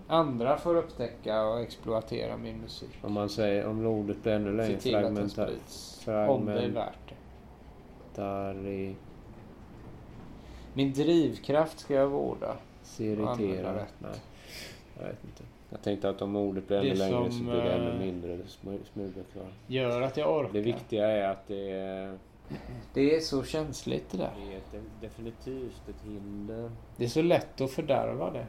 Andra 0.06 0.58
får 0.58 0.74
upptäcka 0.76 1.42
och 1.42 1.60
exploatera 1.60 2.36
min 2.36 2.60
musik. 2.60 2.98
Om 3.02 3.12
man 3.12 3.28
säger, 3.28 3.66
om 3.66 3.86
ordet 3.86 4.22
blir 4.22 4.32
ännu 4.32 4.56
längre. 4.56 4.80
till 4.80 4.94
att 4.94 5.02
den 5.02 5.14
Fragmenta, 5.14 5.46
sprids. 5.46 6.02
Om 6.06 6.46
det 6.46 6.52
är 6.52 6.68
värt 6.68 7.08
det. 7.08 7.14
fragmentari... 8.14 8.94
Min 10.74 10.92
drivkraft 10.92 11.78
ska 11.78 11.94
jag 11.94 12.08
vårda. 12.08 12.56
Rätt. 12.98 13.90
Nej, 13.98 14.20
jag 14.98 15.04
vet 15.04 15.24
inte. 15.24 15.44
Jag 15.70 15.82
tänkte 15.82 16.08
att 16.08 16.22
om 16.22 16.36
ordet 16.36 16.66
blir 16.68 16.78
ännu 16.78 16.94
längre 16.94 17.30
så 17.32 17.42
blir 17.42 17.52
det 17.54 17.72
ännu 17.72 17.90
eh, 17.90 17.98
mindre 17.98 18.36
smu- 18.36 18.84
smulor 18.92 19.24
kvar. 19.32 19.46
Gör 19.66 20.02
att 20.02 20.16
jag 20.16 20.36
orkar. 20.38 20.52
Det 20.52 20.60
viktiga 20.60 21.06
är 21.08 21.28
att 21.30 21.46
det 21.46 21.70
är, 21.70 22.18
Det 22.94 23.16
är 23.16 23.20
så 23.20 23.42
känsligt 23.44 24.10
det 24.10 24.18
där. 24.18 24.30
det 24.46 24.52
är 24.54 24.58
ett, 24.58 24.82
definitivt 25.00 25.88
ett 25.88 26.02
hinder. 26.04 26.70
Det 26.96 27.04
är 27.04 27.08
så 27.08 27.22
lätt 27.22 27.60
att 27.60 27.70
fördärva 27.70 28.30
det. 28.30 28.46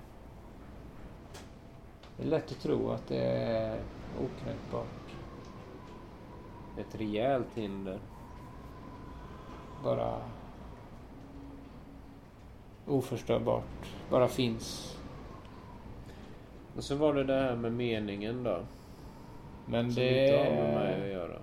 Det 2.18 2.24
är 2.24 2.28
lätt 2.28 2.52
att 2.52 2.60
tro 2.60 2.90
att 2.92 3.08
det 3.08 3.22
är 3.32 3.80
okränkbart. 4.16 4.86
Ett 6.80 6.96
rejält 7.00 7.48
hinder. 7.56 8.00
Bara 9.84 10.18
oförstörbart. 12.88 13.64
Bara 14.10 14.28
finns. 14.28 14.96
Och 16.80 16.86
så 16.86 16.96
var 16.96 17.14
det 17.14 17.24
det 17.24 17.34
här 17.34 17.56
med 17.56 17.74
meningen 17.74 18.44
då. 18.44 18.66
Men 19.66 19.94
Som 19.94 20.04
det, 20.04 20.26
inte 20.26 20.38
har 20.38 20.56
med 20.56 20.74
mig 20.74 21.04
att 21.04 21.10
göra. 21.10 21.40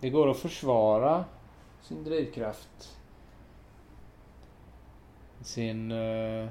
det 0.00 0.10
går 0.10 0.30
att 0.30 0.36
försvara 0.36 1.24
sin 1.82 2.04
drivkraft. 2.04 2.98
Sin... 5.40 5.92
eh, 5.92 6.50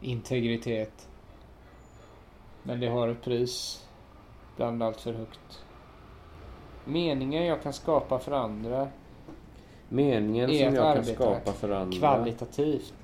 integritet. 0.00 1.08
Men 2.62 2.80
det 2.80 2.88
har 2.88 3.08
ett 3.08 3.22
pris. 3.22 3.86
Ibland 4.54 4.82
allt 4.82 5.00
för 5.00 5.12
högt. 5.12 5.64
Meningen 6.84 7.44
jag 7.44 7.62
kan 7.62 7.72
skapa 7.72 8.18
för 8.18 8.32
andra 8.32 8.88
Meningen 9.92 10.50
är 10.50 10.66
som 10.66 10.74
jag 10.74 10.94
kan 10.94 11.04
skapa 11.04 11.52
för 11.52 11.70
andra. 11.70 11.98
kvalitativt. 11.98 12.94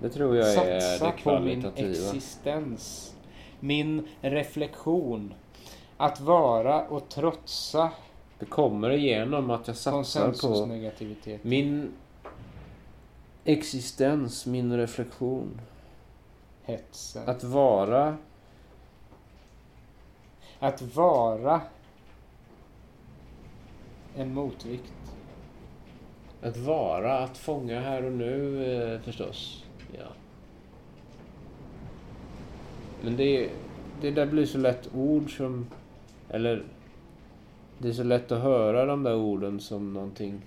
Det 0.00 0.08
tror 0.08 0.36
jag 0.36 0.54
är 0.54 0.80
Satsa 0.80 1.12
på 1.24 1.40
min 1.40 1.66
existens. 1.76 3.14
Min 3.60 4.08
reflektion. 4.20 5.34
Att 5.96 6.20
vara 6.20 6.88
och 6.88 7.08
trotsa 7.08 7.90
Det 8.38 8.46
kommer 8.46 8.90
igenom 8.90 9.50
att 9.50 9.66
jag 9.68 9.76
satsar 9.76 10.32
på 10.32 10.66
min 11.42 11.92
existens, 13.44 14.46
min 14.46 14.76
reflektion. 14.76 15.60
Hetsen. 16.62 17.28
Att 17.28 17.44
vara 17.44 18.16
Att 20.58 20.82
vara 20.82 21.60
en 24.18 24.34
motvikt. 24.34 24.92
Att 26.42 26.56
vara, 26.56 27.18
att 27.18 27.38
fånga 27.38 27.80
här 27.80 28.04
och 28.04 28.12
nu 28.12 28.64
eh, 28.72 29.00
förstås. 29.00 29.64
Ja. 29.98 30.06
Men 33.02 33.16
det, 33.16 33.50
det 34.00 34.10
där 34.10 34.26
blir 34.26 34.46
så 34.46 34.58
lätt 34.58 34.94
ord 34.94 35.36
som... 35.36 35.66
Eller... 36.30 36.64
Det 37.78 37.88
är 37.88 37.92
så 37.92 38.02
lätt 38.02 38.32
att 38.32 38.42
höra 38.42 38.84
de 38.84 39.02
där 39.02 39.14
orden 39.14 39.60
som 39.60 39.92
någonting... 39.92 40.40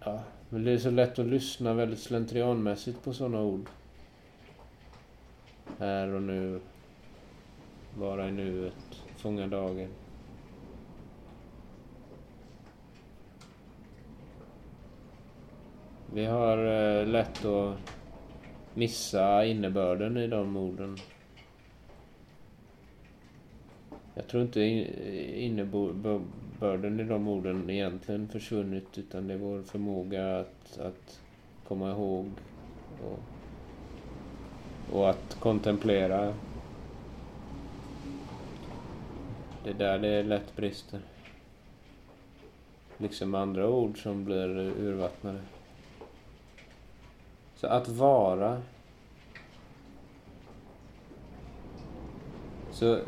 Ja, 0.00 0.22
men 0.48 0.64
det 0.64 0.70
är 0.70 0.78
så 0.78 0.90
lätt 0.90 1.18
att 1.18 1.26
lyssna 1.26 1.74
väldigt 1.74 2.00
slentrianmässigt 2.00 3.04
på 3.04 3.12
sådana 3.12 3.42
ord. 3.42 3.68
Här 5.78 6.08
och 6.08 6.22
nu. 6.22 6.60
Vara 7.98 8.28
i 8.28 8.32
nuet. 8.32 9.02
Fånga 9.16 9.46
dagen. 9.46 9.88
Vi 16.16 16.26
har 16.26 16.58
eh, 16.58 17.06
lätt 17.06 17.44
att 17.44 17.76
missa 18.74 19.44
innebörden 19.44 20.16
i 20.16 20.26
de 20.26 20.56
orden. 20.56 20.96
Jag 24.14 24.26
tror 24.26 24.42
inte 24.42 24.60
innebörden 25.40 27.00
i 27.00 27.04
de 27.04 27.28
orden 27.28 27.70
egentligen 27.70 28.28
försvunnit 28.28 28.98
utan 28.98 29.28
det 29.28 29.34
är 29.34 29.38
vår 29.38 29.62
förmåga 29.62 30.38
att, 30.38 30.78
att 30.78 31.20
komma 31.68 31.90
ihåg 31.90 32.26
och, 33.04 33.18
och 34.96 35.10
att 35.10 35.36
kontemplera. 35.40 36.34
Det 39.64 39.70
är 39.70 39.74
där 39.74 39.98
det 39.98 40.22
lätt 40.22 40.56
brister. 40.56 41.00
Liksom 42.96 43.34
andra 43.34 43.68
ord 43.68 44.02
som 44.02 44.24
blir 44.24 44.48
urvattnade. 44.58 45.40
Så 47.56 47.66
att 47.66 47.88
vara. 47.88 48.62
Så 52.70 52.98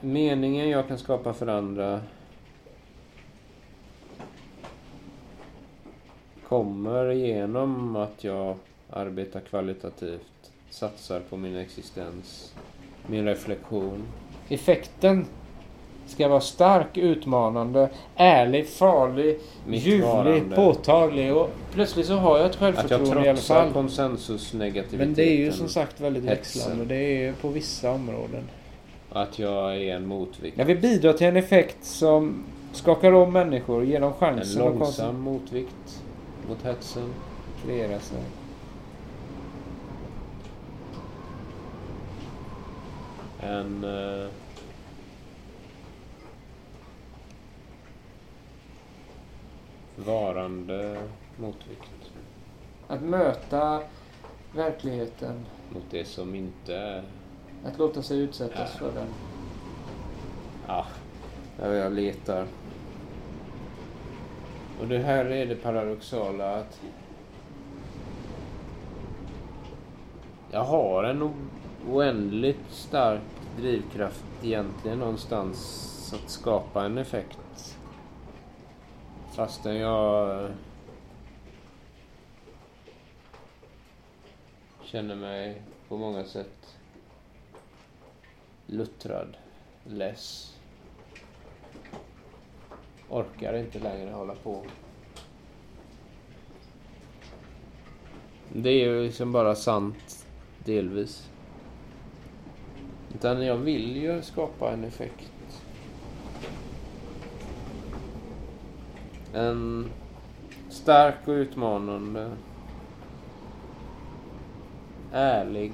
meningen 0.00 0.70
jag 0.70 0.88
kan 0.88 0.98
skapa 0.98 1.32
för 1.32 1.46
andra 1.46 2.00
kommer 6.48 7.10
genom 7.10 7.96
att 7.96 8.24
jag 8.24 8.56
arbetar 8.90 9.40
kvalitativt, 9.40 10.52
satsar 10.70 11.20
på 11.20 11.36
min 11.36 11.56
existens, 11.56 12.54
min 13.06 13.24
reflektion. 13.24 14.02
Effekten 14.48 15.26
ska 16.10 16.28
vara 16.28 16.40
stark, 16.40 16.96
utmanande, 16.96 17.88
ärlig, 18.16 18.68
farlig, 18.68 19.38
ljuvlig, 19.68 20.54
påtaglig 20.54 21.34
och 21.36 21.50
plötsligt 21.74 22.06
så 22.06 22.14
har 22.14 22.38
jag 22.38 22.46
ett 22.46 22.52
Att 22.54 22.60
jag 22.60 22.74
självförtroende 22.74 23.26
i 23.26 23.28
alla 23.28 23.38
fall. 23.38 23.72
konsensusnegativiteten. 23.72 24.98
Men 24.98 25.14
det 25.14 25.24
är 25.24 25.36
ju 25.36 25.52
som 25.52 25.68
sagt 25.68 26.00
väldigt 26.00 26.24
hetsen. 26.24 26.60
växlande. 26.62 26.84
Det 26.94 27.24
är 27.26 27.32
på 27.32 27.48
vissa 27.48 27.90
områden. 27.90 28.44
Att 29.12 29.38
jag 29.38 29.76
är 29.76 29.96
en 29.96 30.06
motvikt. 30.06 30.58
Jag 30.58 30.64
vill 30.64 30.78
bidra 30.80 31.12
till 31.12 31.26
en 31.26 31.36
effekt 31.36 31.84
som 31.84 32.44
skakar 32.72 33.12
om 33.12 33.32
människor, 33.32 33.94
En 33.94 34.12
chansen 34.12 34.62
att 34.62 34.78
långsam 34.78 35.20
motvikt 35.20 36.02
mot 36.48 36.62
hetsen. 36.62 37.02
koncentrera 37.60 38.00
sig. 38.00 38.18
En... 43.42 43.84
Eh, 43.84 44.28
varande 50.06 50.98
motvikt 51.36 51.90
Att 52.88 53.02
möta 53.02 53.82
verkligheten. 54.54 55.46
mot 55.70 55.84
det 55.90 56.04
som 56.04 56.34
inte 56.34 56.74
är... 56.76 57.02
Att 57.64 57.78
låta 57.78 58.02
sig 58.02 58.18
utsättas 58.18 58.70
Ja. 58.74 58.78
för 58.78 58.92
den. 58.92 59.08
Ja, 60.66 60.86
jag 61.58 61.92
letar. 61.92 62.46
Och 64.80 64.88
det 64.88 64.98
här 64.98 65.24
är 65.24 65.46
det 65.46 65.56
paradoxala 65.56 66.56
att 66.56 66.80
jag 70.50 70.64
har 70.64 71.04
en 71.04 71.30
oändligt 71.90 72.70
stark 72.70 73.20
drivkraft 73.56 74.24
egentligen 74.42 74.98
någonstans 74.98 76.14
att 76.24 76.30
skapa 76.30 76.84
en 76.84 76.98
effekt. 76.98 77.76
Fastän 79.30 79.76
jag 79.76 80.44
eh, 80.44 80.50
känner 84.82 85.14
mig 85.14 85.62
på 85.88 85.96
många 85.96 86.24
sätt 86.24 86.78
luttrad, 88.66 89.36
less. 89.84 90.56
Orkar 93.08 93.54
inte 93.54 93.78
längre 93.78 94.10
hålla 94.10 94.34
på. 94.34 94.62
Det 98.52 98.70
är 98.70 98.86
ju 98.86 99.02
liksom 99.02 99.32
bara 99.32 99.54
sant 99.54 100.26
delvis. 100.64 101.30
Utan 103.14 103.46
jag 103.46 103.56
vill 103.56 103.96
ju 103.96 104.22
skapa 104.22 104.72
en 104.72 104.84
effekt. 104.84 105.29
En 109.34 109.90
stark 110.68 111.28
och 111.28 111.32
utmanande. 111.32 112.30
Ärlig. 115.12 115.72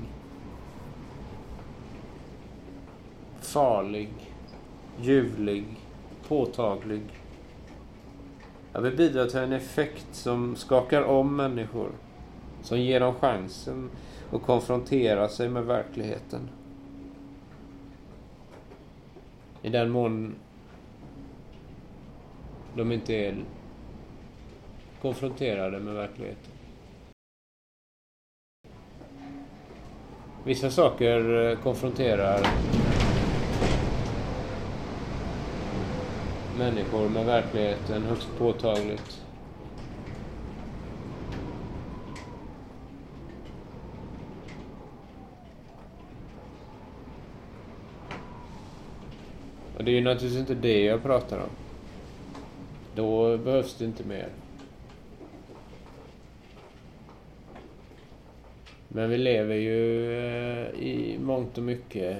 Farlig. 3.40 4.10
Ljuvlig. 5.00 5.64
Påtaglig. 6.28 7.02
Jag 8.72 8.80
vill 8.80 8.96
bidra 8.96 9.26
till 9.26 9.38
en 9.38 9.52
effekt 9.52 10.06
som 10.12 10.56
skakar 10.56 11.02
om 11.02 11.36
människor. 11.36 11.90
Som 12.62 12.80
ger 12.80 13.00
dem 13.00 13.14
chansen 13.14 13.90
att 14.32 14.42
konfrontera 14.42 15.28
sig 15.28 15.48
med 15.48 15.64
verkligheten. 15.64 16.48
I 19.62 19.68
den 19.68 19.90
mån 19.90 20.34
de 22.76 22.92
inte 22.92 23.14
är 23.14 23.44
konfronterade 25.02 25.80
med 25.80 25.94
verkligheten. 25.94 26.52
Vissa 30.44 30.70
saker 30.70 31.50
eh, 31.50 31.58
konfronterar 31.58 32.46
människor 36.58 37.08
med 37.08 37.26
verkligheten 37.26 38.02
högst 38.02 38.28
påtagligt. 38.38 39.22
Och 49.76 49.84
det 49.84 49.90
är 49.90 49.94
ju 49.94 50.00
naturligtvis 50.00 50.40
inte 50.40 50.54
det 50.54 50.84
jag 50.84 51.02
pratar 51.02 51.38
om. 51.38 51.65
Då 52.96 53.38
behövs 53.38 53.74
det 53.74 53.84
inte 53.84 54.04
mer. 54.04 54.28
Men 58.88 59.10
vi 59.10 59.18
lever 59.18 59.54
ju 59.54 60.12
eh, 60.18 60.68
i 60.68 61.18
mångt 61.18 61.58
och 61.58 61.64
mycket 61.64 62.16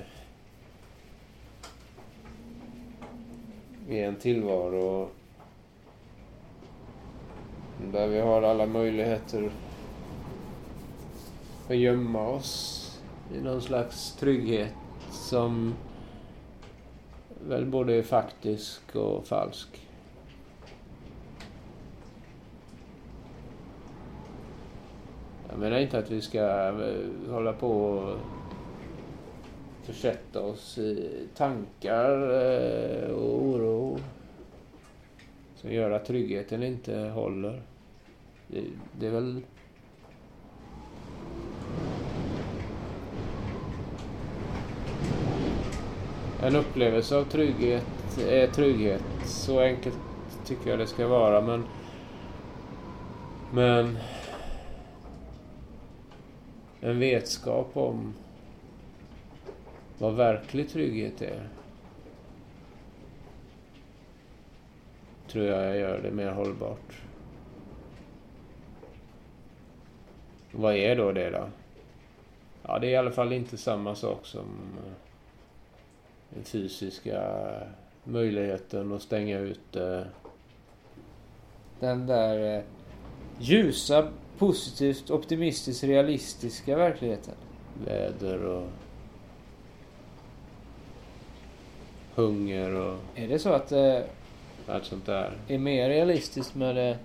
i 3.88 4.00
en 4.00 4.16
tillvaro 4.16 5.08
där 7.92 8.08
vi 8.08 8.20
har 8.20 8.42
alla 8.42 8.66
möjligheter 8.66 9.50
att 11.68 11.76
gömma 11.76 12.28
oss 12.28 12.82
i 13.34 13.40
någon 13.40 13.62
slags 13.62 14.16
trygghet 14.16 14.74
som 15.10 15.74
väl 17.48 17.66
både 17.66 17.94
är 17.94 18.02
faktisk 18.02 18.96
och 18.96 19.26
falsk. 19.26 19.85
Jag 25.56 25.60
menar 25.60 25.78
inte 25.78 25.98
att 25.98 26.10
vi 26.10 26.20
ska 26.20 26.68
eh, 26.68 27.30
hålla 27.30 27.52
på 27.52 27.70
och 27.70 28.18
försätta 29.82 30.40
oss 30.40 30.78
i 30.78 31.10
tankar 31.36 32.12
eh, 32.12 33.10
och 33.10 33.42
oro 33.42 33.98
som 35.54 35.72
gör 35.72 35.90
att 35.90 36.04
tryggheten 36.04 36.62
inte 36.62 36.98
håller. 36.98 37.62
Det, 38.46 38.60
det 39.00 39.06
är 39.06 39.10
väl... 39.10 39.40
En 46.42 46.56
upplevelse 46.56 47.16
av 47.16 47.24
trygghet 47.24 48.18
är 48.28 48.46
trygghet. 48.46 49.04
Så 49.24 49.60
enkelt 49.60 49.98
tycker 50.46 50.70
jag 50.70 50.78
det 50.78 50.86
ska 50.86 51.08
vara 51.08 51.40
men... 51.40 51.64
Men... 53.52 53.98
En 56.86 56.98
vetskap 56.98 57.76
om 57.76 58.14
vad 59.98 60.14
verklig 60.14 60.68
trygghet 60.68 61.22
är. 61.22 61.48
Tror 65.28 65.44
jag 65.44 65.64
jag 65.64 65.76
gör 65.76 66.00
det 66.02 66.10
mer 66.10 66.30
hållbart. 66.30 67.02
Vad 70.52 70.74
är 70.74 70.96
då 70.96 71.12
det 71.12 71.30
då? 71.30 71.48
Ja, 72.62 72.78
det 72.78 72.86
är 72.86 72.90
i 72.90 72.96
alla 72.96 73.10
fall 73.10 73.32
inte 73.32 73.56
samma 73.56 73.94
sak 73.94 74.26
som 74.26 74.46
eh, 74.86 74.92
den 76.30 76.44
fysiska 76.44 77.22
möjligheten 78.04 78.92
att 78.92 79.02
stänga 79.02 79.38
ut 79.38 79.72
Den 81.80 82.06
där 82.06 82.56
eh, 82.56 82.62
ljusa, 83.38 84.08
positivt, 84.38 85.10
optimistiskt, 85.10 85.84
realistiska 85.84 86.76
verkligheten. 86.76 87.34
väder 87.86 88.44
och 88.44 88.68
hunger 92.14 92.74
och 92.74 92.98
Är 93.14 93.28
det 93.28 93.38
så 93.38 93.48
att 93.52 93.72
eh, 93.72 93.98
Allt 94.66 94.84
sånt 94.84 95.06
där. 95.06 95.32
är 95.48 95.58
mer 95.58 95.88
realistiskt 95.88 96.54
med 96.54 96.76
det. 96.76 96.98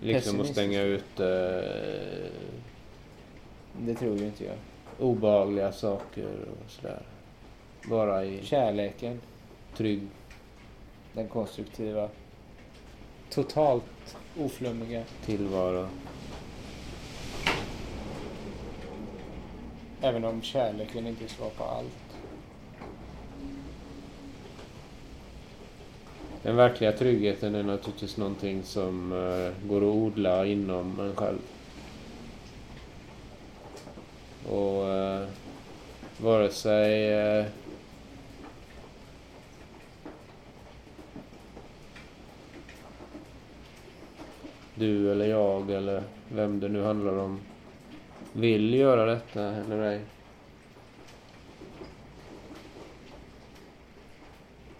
Liksom 0.00 0.40
att 0.40 0.46
stänga 0.46 0.82
ut 0.82 1.20
eh, 1.20 1.26
Det 3.80 3.94
tror 3.98 4.16
ju 4.18 4.26
inte 4.26 4.44
jag. 4.44 4.54
obehagliga 4.98 5.72
saker 5.72 6.26
och 6.26 6.70
sådär. 6.70 7.02
Bara 7.90 8.24
i 8.24 8.42
Kärleken, 8.44 9.20
trygg... 9.76 10.02
den 11.12 11.28
konstruktiva. 11.28 12.08
Totalt 13.30 14.16
oflummiga. 14.38 15.02
tillvaro. 15.24 15.88
Även 20.00 20.24
om 20.24 20.42
kärleken 20.42 21.06
inte 21.06 21.24
är 21.24 21.28
svar 21.28 21.50
på 21.50 21.64
allt. 21.64 22.06
Den 26.42 26.56
verkliga 26.56 26.92
tryggheten 26.92 27.54
är 27.54 27.62
naturligtvis 27.62 28.16
någonting 28.16 28.62
som 28.62 29.12
eh, 29.12 29.68
går 29.68 29.76
att 29.76 29.94
odla 29.94 30.46
inom 30.46 31.00
en 31.00 31.16
själv. 31.16 31.38
Och 34.48 34.88
eh, 34.88 35.28
vare 36.18 36.50
sig 36.50 37.10
du 44.78 45.12
eller 45.12 45.26
jag 45.26 45.70
eller 45.70 46.02
vem 46.28 46.60
det 46.60 46.68
nu 46.68 46.82
handlar 46.82 47.18
om 47.18 47.40
vill 48.32 48.74
göra 48.74 49.04
detta 49.06 49.42
eller 49.42 49.82
ej. 49.82 50.00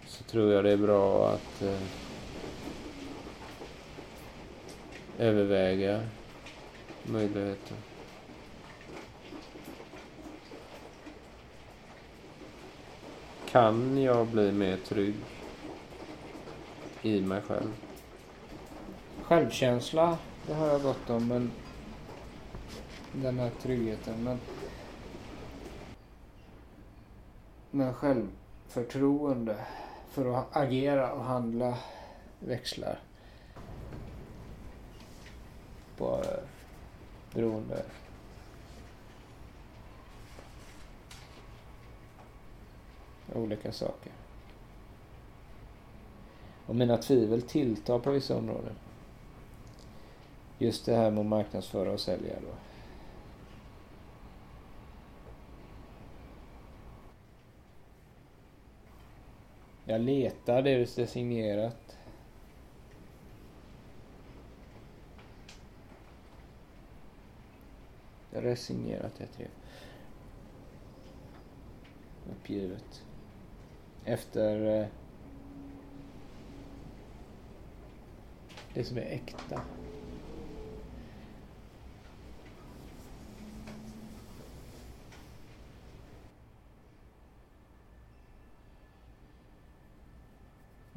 Så 0.05 0.23
tror 0.23 0.53
jag 0.53 0.63
det 0.63 0.71
är 0.71 0.77
bra 0.77 1.29
att 1.29 1.61
eh, 1.61 1.81
överväga 5.19 6.01
möjligheten. 7.03 7.77
Kan 13.49 14.01
jag 14.01 14.27
bli 14.27 14.51
mer 14.51 14.77
trygg 14.77 15.15
i 17.01 17.21
mig 17.21 17.41
själv? 17.41 17.86
Självkänsla, 19.27 20.17
det 20.47 20.53
har 20.53 20.67
jag 20.67 20.81
gott 20.81 21.09
om, 21.09 21.27
men 21.27 21.51
den 23.13 23.39
här 23.39 23.51
tryggheten. 23.61 24.23
Men, 24.23 24.39
men 27.71 27.93
självförtroende 27.93 29.57
för 30.09 30.39
att 30.39 30.55
agera 30.55 31.11
och 31.11 31.23
handla 31.23 31.77
växlar. 32.39 32.99
Bara 35.97 36.23
eh, 36.23 36.43
beroende. 37.33 37.83
Olika 43.33 43.71
saker. 43.71 44.11
Och 46.65 46.75
mina 46.75 46.97
tvivel 46.97 47.41
tilltar 47.41 47.99
på 47.99 48.11
vissa 48.11 48.37
områden. 48.37 48.75
Just 50.59 50.85
det 50.85 50.95
här 50.95 51.11
med 51.11 51.19
att 51.19 51.25
marknadsföra 51.25 51.91
och 51.91 51.99
sälja 51.99 52.33
då. 52.41 52.53
Jag 59.85 60.01
letar, 60.01 60.61
det 60.61 60.69
är 60.69 61.05
signerat. 61.05 61.97
Resignerat 68.31 69.17
heter 69.17 69.43
det. 69.43 69.49
Uppgivet. 72.31 73.03
Efter 74.05 74.81
eh, 74.81 74.87
det 78.73 78.83
som 78.83 78.97
är 78.97 79.01
äkta. 79.01 79.61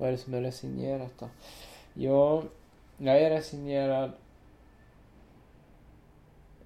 Vad 0.00 0.08
är 0.08 0.12
det 0.12 0.18
som 0.18 0.34
är 0.34 0.42
resignerat 0.42 1.12
då? 1.18 1.28
Ja, 1.94 2.42
jag 2.98 3.22
är 3.22 3.30
resignerad 3.30 4.10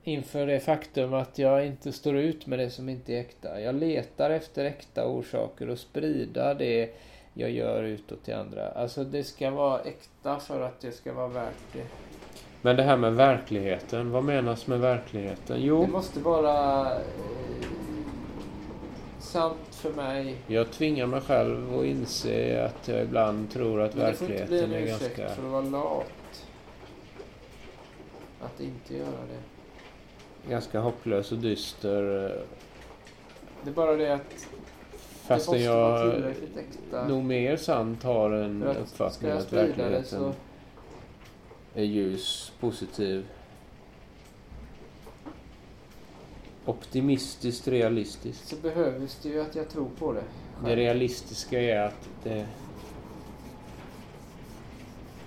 inför 0.05 0.47
det 0.47 0.61
faktum 0.61 1.15
att 1.15 1.39
jag 1.39 1.67
inte 1.67 1.93
står 1.93 2.17
ut 2.17 2.47
med 2.47 2.59
det 2.59 2.71
som 2.71 2.89
inte 2.89 3.15
är 3.15 3.21
äkta. 3.21 3.61
Jag 3.61 3.75
letar 3.75 4.31
efter 4.31 4.65
äkta 4.65 5.07
orsaker 5.07 5.71
och 5.71 5.79
sprida 5.79 6.55
det 6.55 6.91
jag 7.35 7.51
gör 7.51 7.83
utåt 7.83 8.25
till 8.25 8.35
andra. 8.35 8.69
Alltså 8.69 9.05
det 9.05 9.25
ska 9.25 9.51
vara 9.51 9.81
äkta 9.81 10.39
för 10.39 10.61
att 10.61 10.81
det 10.81 10.93
ska 10.93 11.13
vara 11.13 11.29
värt 11.29 11.73
det. 11.73 11.87
Men 12.63 12.77
det 12.77 12.83
här 12.83 12.97
med 12.97 13.15
verkligheten, 13.15 14.11
vad 14.11 14.25
menas 14.25 14.67
med 14.67 14.81
verkligheten? 14.81 15.63
Jo, 15.63 15.81
Det 15.81 15.93
måste 15.93 16.21
vara 16.21 16.91
eh, 16.95 17.01
sant 19.35 19.75
för 19.75 19.93
mig. 19.93 20.37
jag 20.47 20.71
tvingar 20.71 21.07
mig 21.07 21.21
själv 21.21 21.79
att 21.79 21.85
inse 21.85 22.65
att 22.65 22.89
jag 22.89 23.03
ibland 23.03 23.51
tror 23.51 23.81
att 23.81 23.95
Men 23.95 24.07
det 24.07 24.15
får 24.15 24.31
inte 24.31 24.47
bli 24.47 24.61
verkligheten 24.61 24.73
en 24.73 24.89
är 24.89 24.95
ursäkt 24.95 25.17
ganska... 25.17 25.35
för 25.35 25.47
att 25.47 25.53
vara 25.53 25.83
lat. 25.83 26.47
Att 28.41 28.61
inte 28.61 28.97
göra 28.97 29.07
det. 29.07 30.51
ganska 30.51 30.81
hopplös 30.81 31.33
och 31.33 31.39
dyster. 31.39 32.03
Det 33.63 33.71
är 33.71 33.75
bara 33.75 33.97
det 33.97 34.15
att 34.15 34.47
Fastän 35.27 35.63
jag 35.63 36.23
nog 37.09 37.25
mer 37.25 37.57
sant 37.57 38.03
har 38.03 38.31
en 38.31 38.63
uppfattning 38.63 39.31
att 39.31 39.53
verkligheten 39.53 40.05
så... 40.05 40.33
är 41.75 41.85
ljus, 41.85 42.53
positiv. 42.61 43.27
Optimistiskt, 46.67 47.69
realistiskt. 47.69 48.49
Så 48.49 48.57
behövs 48.57 49.19
det 49.23 49.29
ju 49.29 49.41
att 49.41 49.55
jag 49.55 49.69
tror 49.69 49.89
på 49.99 50.13
det. 50.13 50.21
Det 50.21 50.67
själv. 50.67 50.77
realistiska 50.77 51.61
är 51.61 51.81
att 51.81 52.09
det 52.23 52.47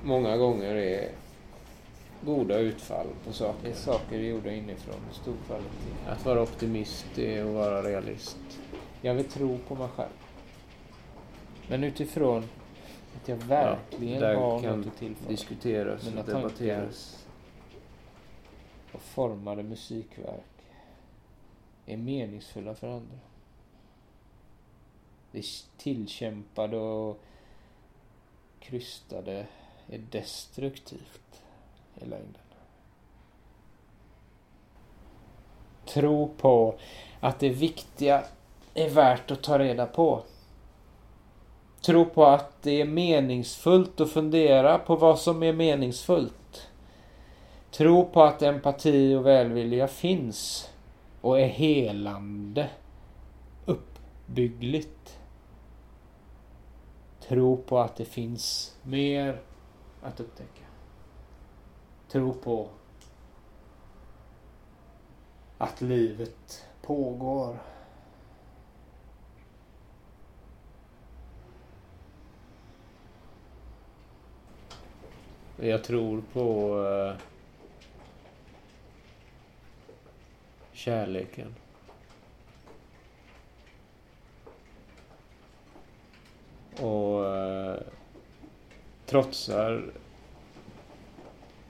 många 0.04 0.38
gånger 0.38 0.76
är 0.76 1.10
goda 2.22 2.60
utfall 2.60 3.08
på 3.08 3.14
Det 3.24 3.30
är 3.30 3.34
saker. 3.34 3.74
saker 3.74 4.18
gjorda 4.18 4.52
inifrån 4.52 4.96
stor 5.12 5.36
kvalitet. 5.46 6.10
Att 6.10 6.26
vara 6.26 6.42
optimist 6.42 7.18
är 7.18 7.46
att 7.46 7.54
vara 7.54 7.84
realist. 7.84 8.38
Jag 9.02 9.14
vill 9.14 9.26
tro 9.26 9.58
på 9.68 9.76
mig 9.76 9.88
själv. 9.96 10.10
Men 11.70 11.84
utifrån 11.84 12.44
att 13.16 13.28
jag 13.28 13.36
verkligen 13.36 14.22
där 14.22 14.36
har 14.36 14.62
kan 14.62 14.78
något 14.78 14.88
att 14.88 14.98
tillföra. 14.98 15.30
Diskuteras 15.30 16.08
och 16.08 16.26
debatteras. 16.26 17.26
och 18.92 19.02
formade 19.02 19.64
musikverk 19.64 20.57
är 21.88 21.98
meningsfulla 21.98 22.76
för 22.76 22.88
andra. 22.88 23.20
Det 25.32 25.46
tillkämpade 25.78 26.78
och 26.78 27.20
krystade 28.60 29.46
är 29.88 30.00
destruktivt 30.12 31.42
i 31.96 32.06
längden. 32.06 32.42
Tro 35.86 36.34
på 36.38 36.76
att 37.20 37.40
det 37.40 37.50
viktiga 37.50 38.24
är 38.74 38.90
värt 38.90 39.32
att 39.32 39.44
ta 39.44 39.60
reda 39.60 39.86
på. 39.86 40.24
Tro 41.82 42.06
på 42.06 42.26
att 42.26 42.62
det 42.62 42.82
är 42.82 42.86
meningsfullt 42.86 44.00
att 44.00 44.12
fundera 44.12 44.78
på 44.78 44.96
vad 44.96 45.20
som 45.20 45.44
är 45.44 45.54
meningsfullt. 45.54 46.68
Tro 47.72 48.06
på 48.06 48.24
att 48.24 48.42
empati 48.42 49.16
och 49.16 49.26
välvilja 49.26 49.88
finns 49.88 50.70
och 51.28 51.40
är 51.40 51.48
helande, 51.48 52.70
uppbyggligt. 53.66 55.20
Tro 57.20 57.58
på 57.58 57.80
att 57.80 57.96
det 57.96 58.06
finns 58.06 58.76
mer 58.84 59.42
att 60.02 60.20
upptäcka. 60.20 60.64
Tro 62.08 62.34
på 62.34 62.70
att 65.58 65.82
livet 65.82 66.66
pågår. 66.82 67.60
Jag 75.58 75.84
tror 75.84 76.24
på 76.34 76.80
eh, 76.86 77.22
kärleken. 80.78 81.56
Och 86.82 87.26
eh, 87.26 87.80
trotsar 89.06 89.92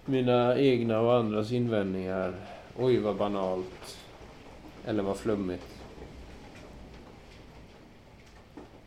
mina 0.06 0.58
egna 0.58 1.00
och 1.00 1.16
andras 1.16 1.52
invändningar. 1.52 2.34
Oj, 2.78 2.98
vad 2.98 3.16
banalt. 3.16 3.98
Eller 4.86 5.04
vad 5.04 5.18
flummigt. 5.18 5.84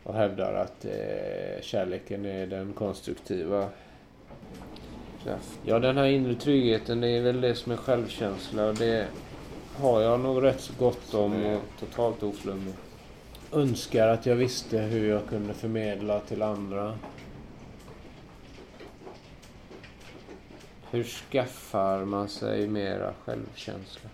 Och 0.02 0.14
hävdar 0.14 0.54
att 0.54 0.84
eh, 0.84 1.62
kärleken 1.62 2.24
är 2.24 2.46
den 2.46 2.72
konstruktiva 2.72 3.68
Ja, 5.64 5.78
den 5.78 5.96
här 5.96 6.04
inre 6.04 6.34
tryggheten, 6.34 7.00
det 7.00 7.08
är 7.08 7.20
väl 7.20 7.40
det 7.40 7.54
som 7.54 7.72
är 7.72 7.76
självkänsla 7.76 8.66
och 8.66 8.74
det 8.74 9.06
har 9.80 10.00
jag 10.00 10.20
nog 10.20 10.42
rätt 10.42 10.60
så 10.60 10.72
gott 10.78 11.14
om 11.14 11.44
och 11.46 11.60
totalt 11.80 12.22
oflummig. 12.22 12.74
Önskar 13.52 14.08
att 14.08 14.26
jag 14.26 14.36
visste 14.36 14.78
hur 14.78 15.08
jag 15.10 15.26
kunde 15.26 15.54
förmedla 15.54 16.20
till 16.20 16.42
andra. 16.42 16.98
Hur 20.90 21.04
skaffar 21.04 22.04
man 22.04 22.28
sig 22.28 22.68
mera 22.68 23.12
självkänsla? 23.24 24.10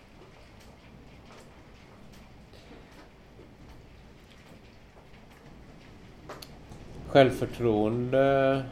Självförtroende 7.07 8.63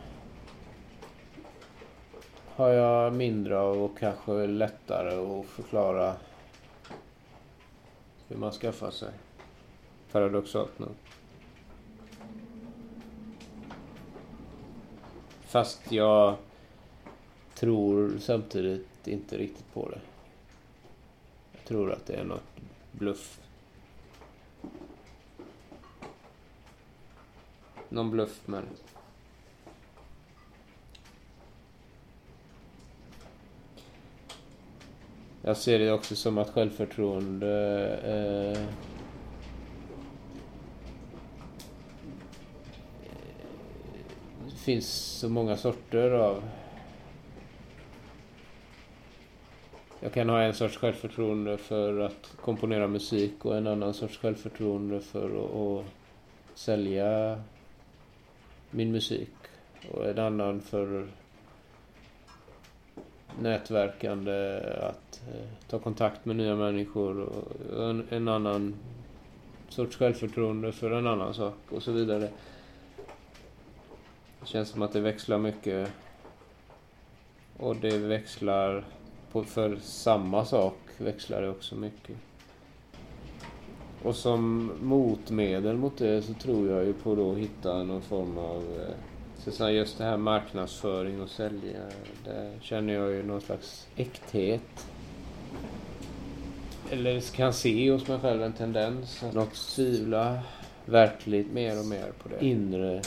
har 2.55 2.69
jag 2.69 3.13
mindre 3.13 3.59
av 3.59 3.83
och 3.83 3.97
kanske 3.99 4.47
lättare 4.47 5.39
att 5.39 5.45
förklara 5.45 6.13
hur 8.27 8.37
man 8.37 8.51
skaffar 8.51 8.91
sig. 8.91 9.13
Paradoxalt 10.11 10.79
nog. 10.79 10.95
Fast 15.41 15.91
jag 15.91 16.35
tror 17.53 18.17
samtidigt 18.19 19.07
inte 19.07 19.37
riktigt 19.37 19.73
på 19.73 19.89
det. 19.89 20.01
Jag 21.51 21.63
tror 21.65 21.91
att 21.91 22.05
det 22.05 22.13
är 22.13 22.23
något 22.23 22.43
bluff. 22.91 23.39
Någon 27.89 28.11
bluff 28.11 28.47
med 28.47 28.63
det. 28.63 28.94
Jag 35.47 35.57
ser 35.57 35.79
det 35.79 35.91
också 35.91 36.15
som 36.15 36.37
att 36.37 36.49
självförtroende 36.49 37.87
eh, 38.03 38.61
det 44.45 44.57
finns 44.57 44.87
så 45.19 45.29
många 45.29 45.57
sorter 45.57 46.11
av 46.11 46.43
Jag 49.99 50.13
kan 50.13 50.29
ha 50.29 50.41
en 50.41 50.53
sorts 50.53 50.77
självförtroende 50.77 51.57
för 51.57 51.99
att 51.99 52.33
komponera 52.41 52.87
musik 52.87 53.45
och 53.45 53.57
en 53.57 53.67
annan 53.67 53.93
sorts 53.93 54.17
självförtroende 54.17 54.99
för 54.99 55.25
att, 55.25 55.55
att 55.55 55.85
sälja 56.55 57.41
min 58.71 58.91
musik. 58.91 59.33
Och 59.91 60.09
en 60.09 60.19
annan 60.19 60.61
för 60.61 61.07
nätverkande, 63.41 64.59
att 64.81 65.21
eh, 65.27 65.69
ta 65.69 65.79
kontakt 65.79 66.25
med 66.25 66.35
nya 66.35 66.55
människor 66.55 67.19
och 67.19 67.89
en, 67.89 68.05
en, 68.09 68.27
annan 68.27 68.75
sorts 69.69 69.97
självförtroende 69.97 70.71
för 70.71 70.91
en 70.91 71.07
annan 71.07 71.33
sak 71.33 71.57
och 71.69 71.83
så 71.83 71.91
vidare. 71.91 72.29
Det 74.39 74.45
känns 74.45 74.69
som 74.69 74.81
att 74.81 74.93
det 74.93 74.99
växlar 74.99 75.37
mycket. 75.37 75.91
Och 77.57 77.75
det 77.75 77.97
växlar 77.97 78.83
på, 79.31 79.43
för 79.43 79.75
samma 79.81 80.45
sak 80.45 80.77
växlar 80.97 81.41
det 81.41 81.49
också 81.49 81.75
mycket. 81.75 82.17
Och 84.03 84.15
som 84.15 84.71
motmedel 84.81 85.77
mot 85.77 85.97
det 85.97 86.21
så 86.21 86.33
tror 86.33 86.69
jag 86.69 86.85
ju 86.85 86.93
på 86.93 87.31
att 87.31 87.37
hitta 87.37 87.83
någon 87.83 88.01
form 88.01 88.37
av 88.37 88.57
eh, 88.57 89.14
så 89.51 89.69
just 89.69 89.97
det 89.97 90.03
här 90.03 90.17
marknadsföring 90.17 91.21
och 91.21 91.29
sälja, 91.29 91.79
där 92.25 92.51
känner 92.61 92.93
jag 92.93 93.11
ju 93.11 93.23
någon 93.23 93.41
slags 93.41 93.87
äkthet. 93.95 94.87
Eller 96.91 97.35
kan 97.35 97.53
se 97.53 97.91
hos 97.91 98.07
mig 98.07 98.19
själv 98.19 98.43
en 98.43 98.53
tendens 98.53 99.23
att 99.23 99.33
något 99.33 99.53
tvivla 99.75 100.39
verkligt 100.85 101.53
mer 101.53 101.79
och 101.79 101.85
mer 101.85 102.11
på 102.23 102.29
det 102.29 102.45
inre. 102.45 103.01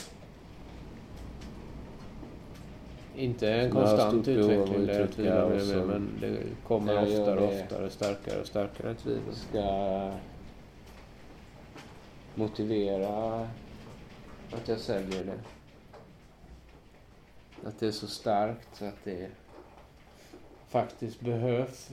Inte 3.16 3.52
en 3.52 3.70
konstant 3.70 4.28
utveckling 4.28 4.86
där 4.86 5.00
jag 5.00 5.12
tvivlar 5.12 5.48
mer, 5.48 5.76
mer, 5.76 5.84
men 5.84 6.10
det 6.20 6.36
kommer 6.66 7.02
oftare 7.02 7.40
och 7.40 7.48
oftare, 7.48 7.90
starkare 7.90 8.40
och 8.40 8.46
starkare 8.46 8.94
tvivel. 8.94 9.34
Ska 9.34 10.10
motivera 12.34 13.40
att 14.52 14.68
jag 14.68 14.78
säljer 14.78 15.24
det. 15.24 15.57
Att 17.64 17.78
det 17.80 17.86
är 17.86 17.90
så 17.90 18.06
starkt 18.06 18.68
så 18.72 18.84
att 18.84 19.04
det 19.04 19.30
faktiskt 20.68 21.20
behövs, 21.20 21.90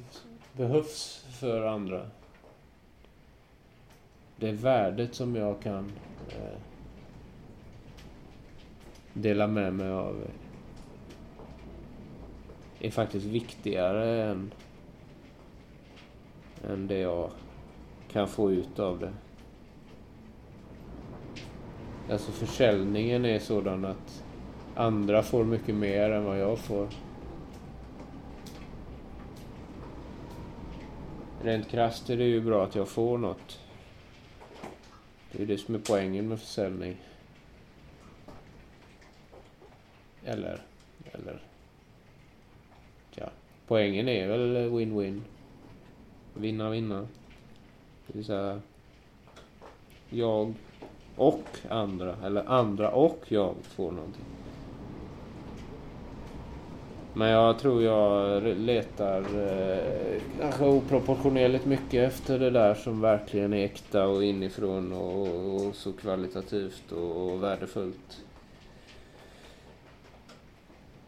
behövs 0.54 1.26
för 1.40 1.66
andra. 1.66 2.10
Det 4.36 4.52
värdet 4.52 5.16
som 5.16 5.36
jag 5.36 5.62
kan 5.62 5.92
eh, 6.30 6.58
dela 9.14 9.48
med 9.48 9.74
mig 9.74 9.90
av 9.90 10.28
är 12.80 12.92
faktiskt 12.92 13.26
viktigare 13.26 14.24
än, 14.24 14.54
än 16.68 16.88
det 16.88 16.98
jag 16.98 17.32
kan 18.12 18.28
få 18.28 18.52
ut 18.52 18.80
av 18.80 19.00
det. 19.00 19.14
Alltså 22.12 22.32
försäljningen 22.32 23.26
är 23.26 23.40
sådan 23.40 23.86
att 23.86 24.25
andra 24.76 25.24
får 25.24 25.44
mycket 25.44 25.76
mer 25.76 26.12
än 26.12 26.26
vad 26.26 26.40
jag 26.40 26.60
får. 26.60 26.88
Rent 31.44 31.68
krasst 31.68 32.10
är 32.10 32.18
det 32.18 32.24
ju 32.24 32.42
bra 32.42 32.64
att 32.64 32.76
jag 32.76 32.88
får 32.88 33.18
något. 33.18 33.60
Det 35.32 35.44
är 35.44 35.48
det 35.48 35.58
som 35.58 35.76
är 35.76 35.80
poängen 35.80 36.28
med 36.28 36.40
försäljning. 36.40 36.98
Eller, 40.26 40.62
eller... 41.12 41.42
Ja, 43.16 43.30
poängen 43.68 44.08
är 44.08 44.28
väl 44.28 44.56
win-win. 44.56 45.22
Vinna, 46.34 46.70
vinna. 46.70 47.08
Det 48.08 48.18
vill 48.18 48.26
säga... 48.26 48.62
Jag 50.10 50.54
och 51.16 51.44
andra, 51.70 52.16
eller 52.24 52.50
andra 52.50 52.92
och 52.92 53.26
jag 53.28 53.56
får 53.62 53.92
någonting. 53.92 54.35
Men 57.18 57.30
jag 57.30 57.60
tror 57.60 57.84
jag 57.84 58.44
letar 58.44 59.20
eh, 59.20 60.22
kanske 60.40 60.66
oproportionerligt 60.66 61.66
mycket 61.66 62.08
efter 62.08 62.40
det 62.40 62.50
där 62.50 62.76
som 62.76 63.02
verkligen 63.02 63.54
är 63.54 63.66
äkta 63.66 64.08
och 64.08 64.24
inifrån 64.24 64.94
och, 64.94 65.56
och 65.56 65.76
så 65.76 65.94
kvalitativt 65.94 66.92
och, 66.92 67.32
och 67.32 67.44
värdefullt. 67.44 68.24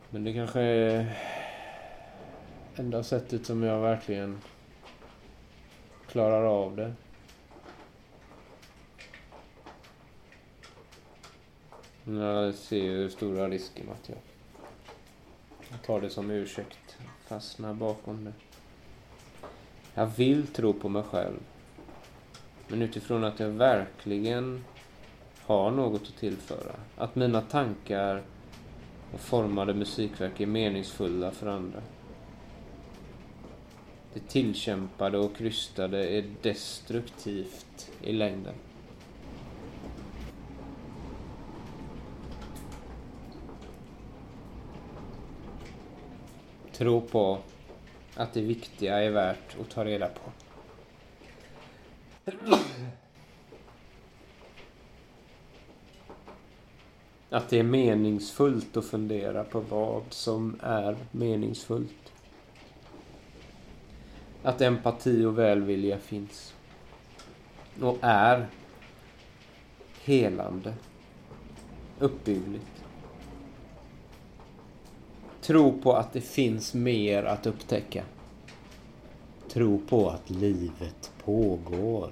Men 0.10 0.24
det 0.24 0.34
kanske 0.34 0.62
är 0.62 1.18
enda 2.76 3.04
sättet 3.04 3.46
som 3.46 3.64
jag 3.64 3.82
verkligen 3.82 4.38
klarar 6.08 6.44
av 6.44 6.76
det. 6.76 6.94
Jag 12.04 12.54
ser 12.54 12.84
ju 12.84 13.10
stora 13.10 13.50
risker 13.50 13.84
med 13.84 13.94
att 13.94 14.10
jag 14.10 14.18
jag 15.72 15.82
tar 15.82 16.02
det 16.02 16.10
som 16.10 16.32
ursäkt. 16.32 16.98
Fastnar 17.28 17.74
bakom 17.74 18.26
det. 18.26 18.34
Jag 19.94 20.08
vill 20.08 20.48
tro 20.48 20.74
på 20.74 20.90
mig 20.90 21.04
själv. 21.04 21.40
Men 22.68 22.82
utifrån 22.82 23.24
att 23.24 23.40
jag 23.40 23.50
verkligen 23.50 24.64
har 25.42 25.72
något 25.72 26.02
att 26.02 26.18
tillföra. 26.18 26.76
Att 26.98 27.16
mina 27.16 27.42
tankar 27.42 28.22
och 29.14 29.20
formade 29.20 29.74
musikverk 29.74 30.40
är 30.40 30.46
meningsfulla 30.46 31.32
för 31.32 31.48
andra. 31.48 31.82
Det 34.14 34.20
tillkämpade 34.28 35.18
och 35.18 35.36
krystade 35.36 36.10
är 36.10 36.26
destruktivt 36.42 37.92
i 38.02 38.14
längden. 38.14 38.54
Tro 46.78 47.02
på 47.02 47.40
att 48.16 48.34
det 48.34 48.42
viktiga 48.42 49.04
är 49.04 49.10
värt 49.10 49.60
att 49.62 49.70
ta 49.70 49.86
reda 49.86 50.08
på. 50.08 50.32
Att 57.30 57.50
det 57.50 57.60
är 57.60 57.64
meningsfullt 57.64 58.78
att 58.78 58.86
fundera 58.86 59.44
på 59.44 59.60
vad 59.60 60.04
som 60.10 60.60
är 60.64 60.98
meningsfullt. 61.12 62.14
Att 64.44 64.62
empati 64.62 65.26
och 65.26 65.38
välvilja 65.38 65.98
finns. 65.98 66.54
Och 67.82 67.98
är 68.02 68.48
helande. 70.04 70.74
Uppbyggligt. 72.00 72.77
Tro 75.48 75.82
på 75.82 75.94
att 75.94 76.14
det 76.14 76.22
finns 76.22 76.74
mer 76.74 77.24
att 77.24 77.46
upptäcka. 77.46 78.04
Tro 79.50 79.82
på 79.90 80.10
att 80.10 80.30
livet 80.30 81.12
pågår. 81.24 82.12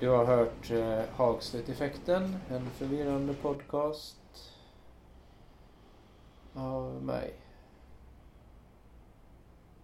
Du 0.00 0.08
har 0.08 0.24
hört 0.24 0.70
eh, 0.70 1.00
Hagstedt-effekten, 1.16 2.36
en 2.50 2.70
förvirrande 2.70 3.34
podcast 3.34 4.52
av 6.54 7.02
mig. 7.02 7.34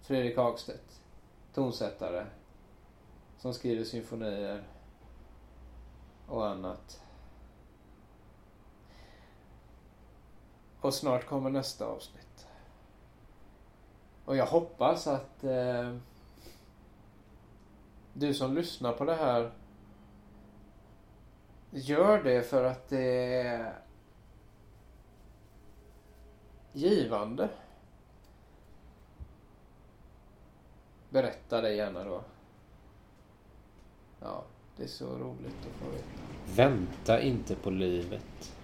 Fredrik 0.03 0.37
Hagstedt, 0.37 1.01
tonsättare, 1.55 2.27
som 3.39 3.55
skriver 3.55 3.85
symfonier 3.85 4.63
och 6.27 6.49
annat. 6.49 7.03
Och 10.83 10.95
snart 10.95 11.27
kommer 11.27 11.51
nästa 11.51 11.87
avsnitt. 11.87 12.47
Och 14.25 14.37
jag 14.37 14.47
hoppas 14.47 15.07
att 15.07 15.45
eh, 15.45 15.97
du 18.13 18.35
som 18.35 18.55
lyssnar 18.55 18.93
på 18.93 19.05
det 19.05 19.15
här 19.15 19.53
gör 21.71 22.23
det 22.23 22.43
för 22.43 22.65
att 22.65 22.89
det 22.89 23.35
är 23.43 23.75
givande. 26.73 27.49
Berätta 31.11 31.61
det 31.61 31.75
gärna 31.75 32.05
då. 32.05 32.23
Ja, 34.21 34.45
det 34.77 34.83
är 34.83 34.89
så 34.89 35.19
roligt 35.19 35.67
att 35.67 35.81
få 35.81 35.91
veta. 35.91 36.23
Vänta 36.47 37.21
inte 37.21 37.55
på 37.55 37.71
livet. 37.71 38.57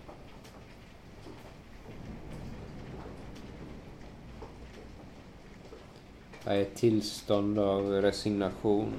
Är 6.48 6.62
ett 6.62 6.74
tillstånd 6.74 7.58
av 7.58 7.90
resignation. 7.90 8.92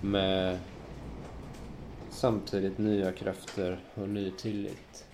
Med 0.00 0.58
samtidigt 2.10 2.78
nya 2.78 3.12
krafter 3.12 3.80
och 3.94 4.08
ny 4.08 4.30
tillit. 4.30 5.06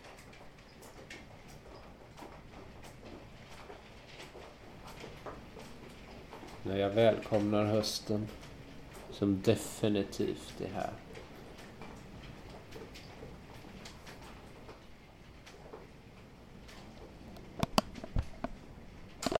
När 6.62 6.76
jag 6.76 6.90
välkomnar 6.90 7.64
hösten 7.64 8.28
som 9.10 9.42
definitivt 9.42 10.60
är 10.60 10.74
här. 10.74 10.92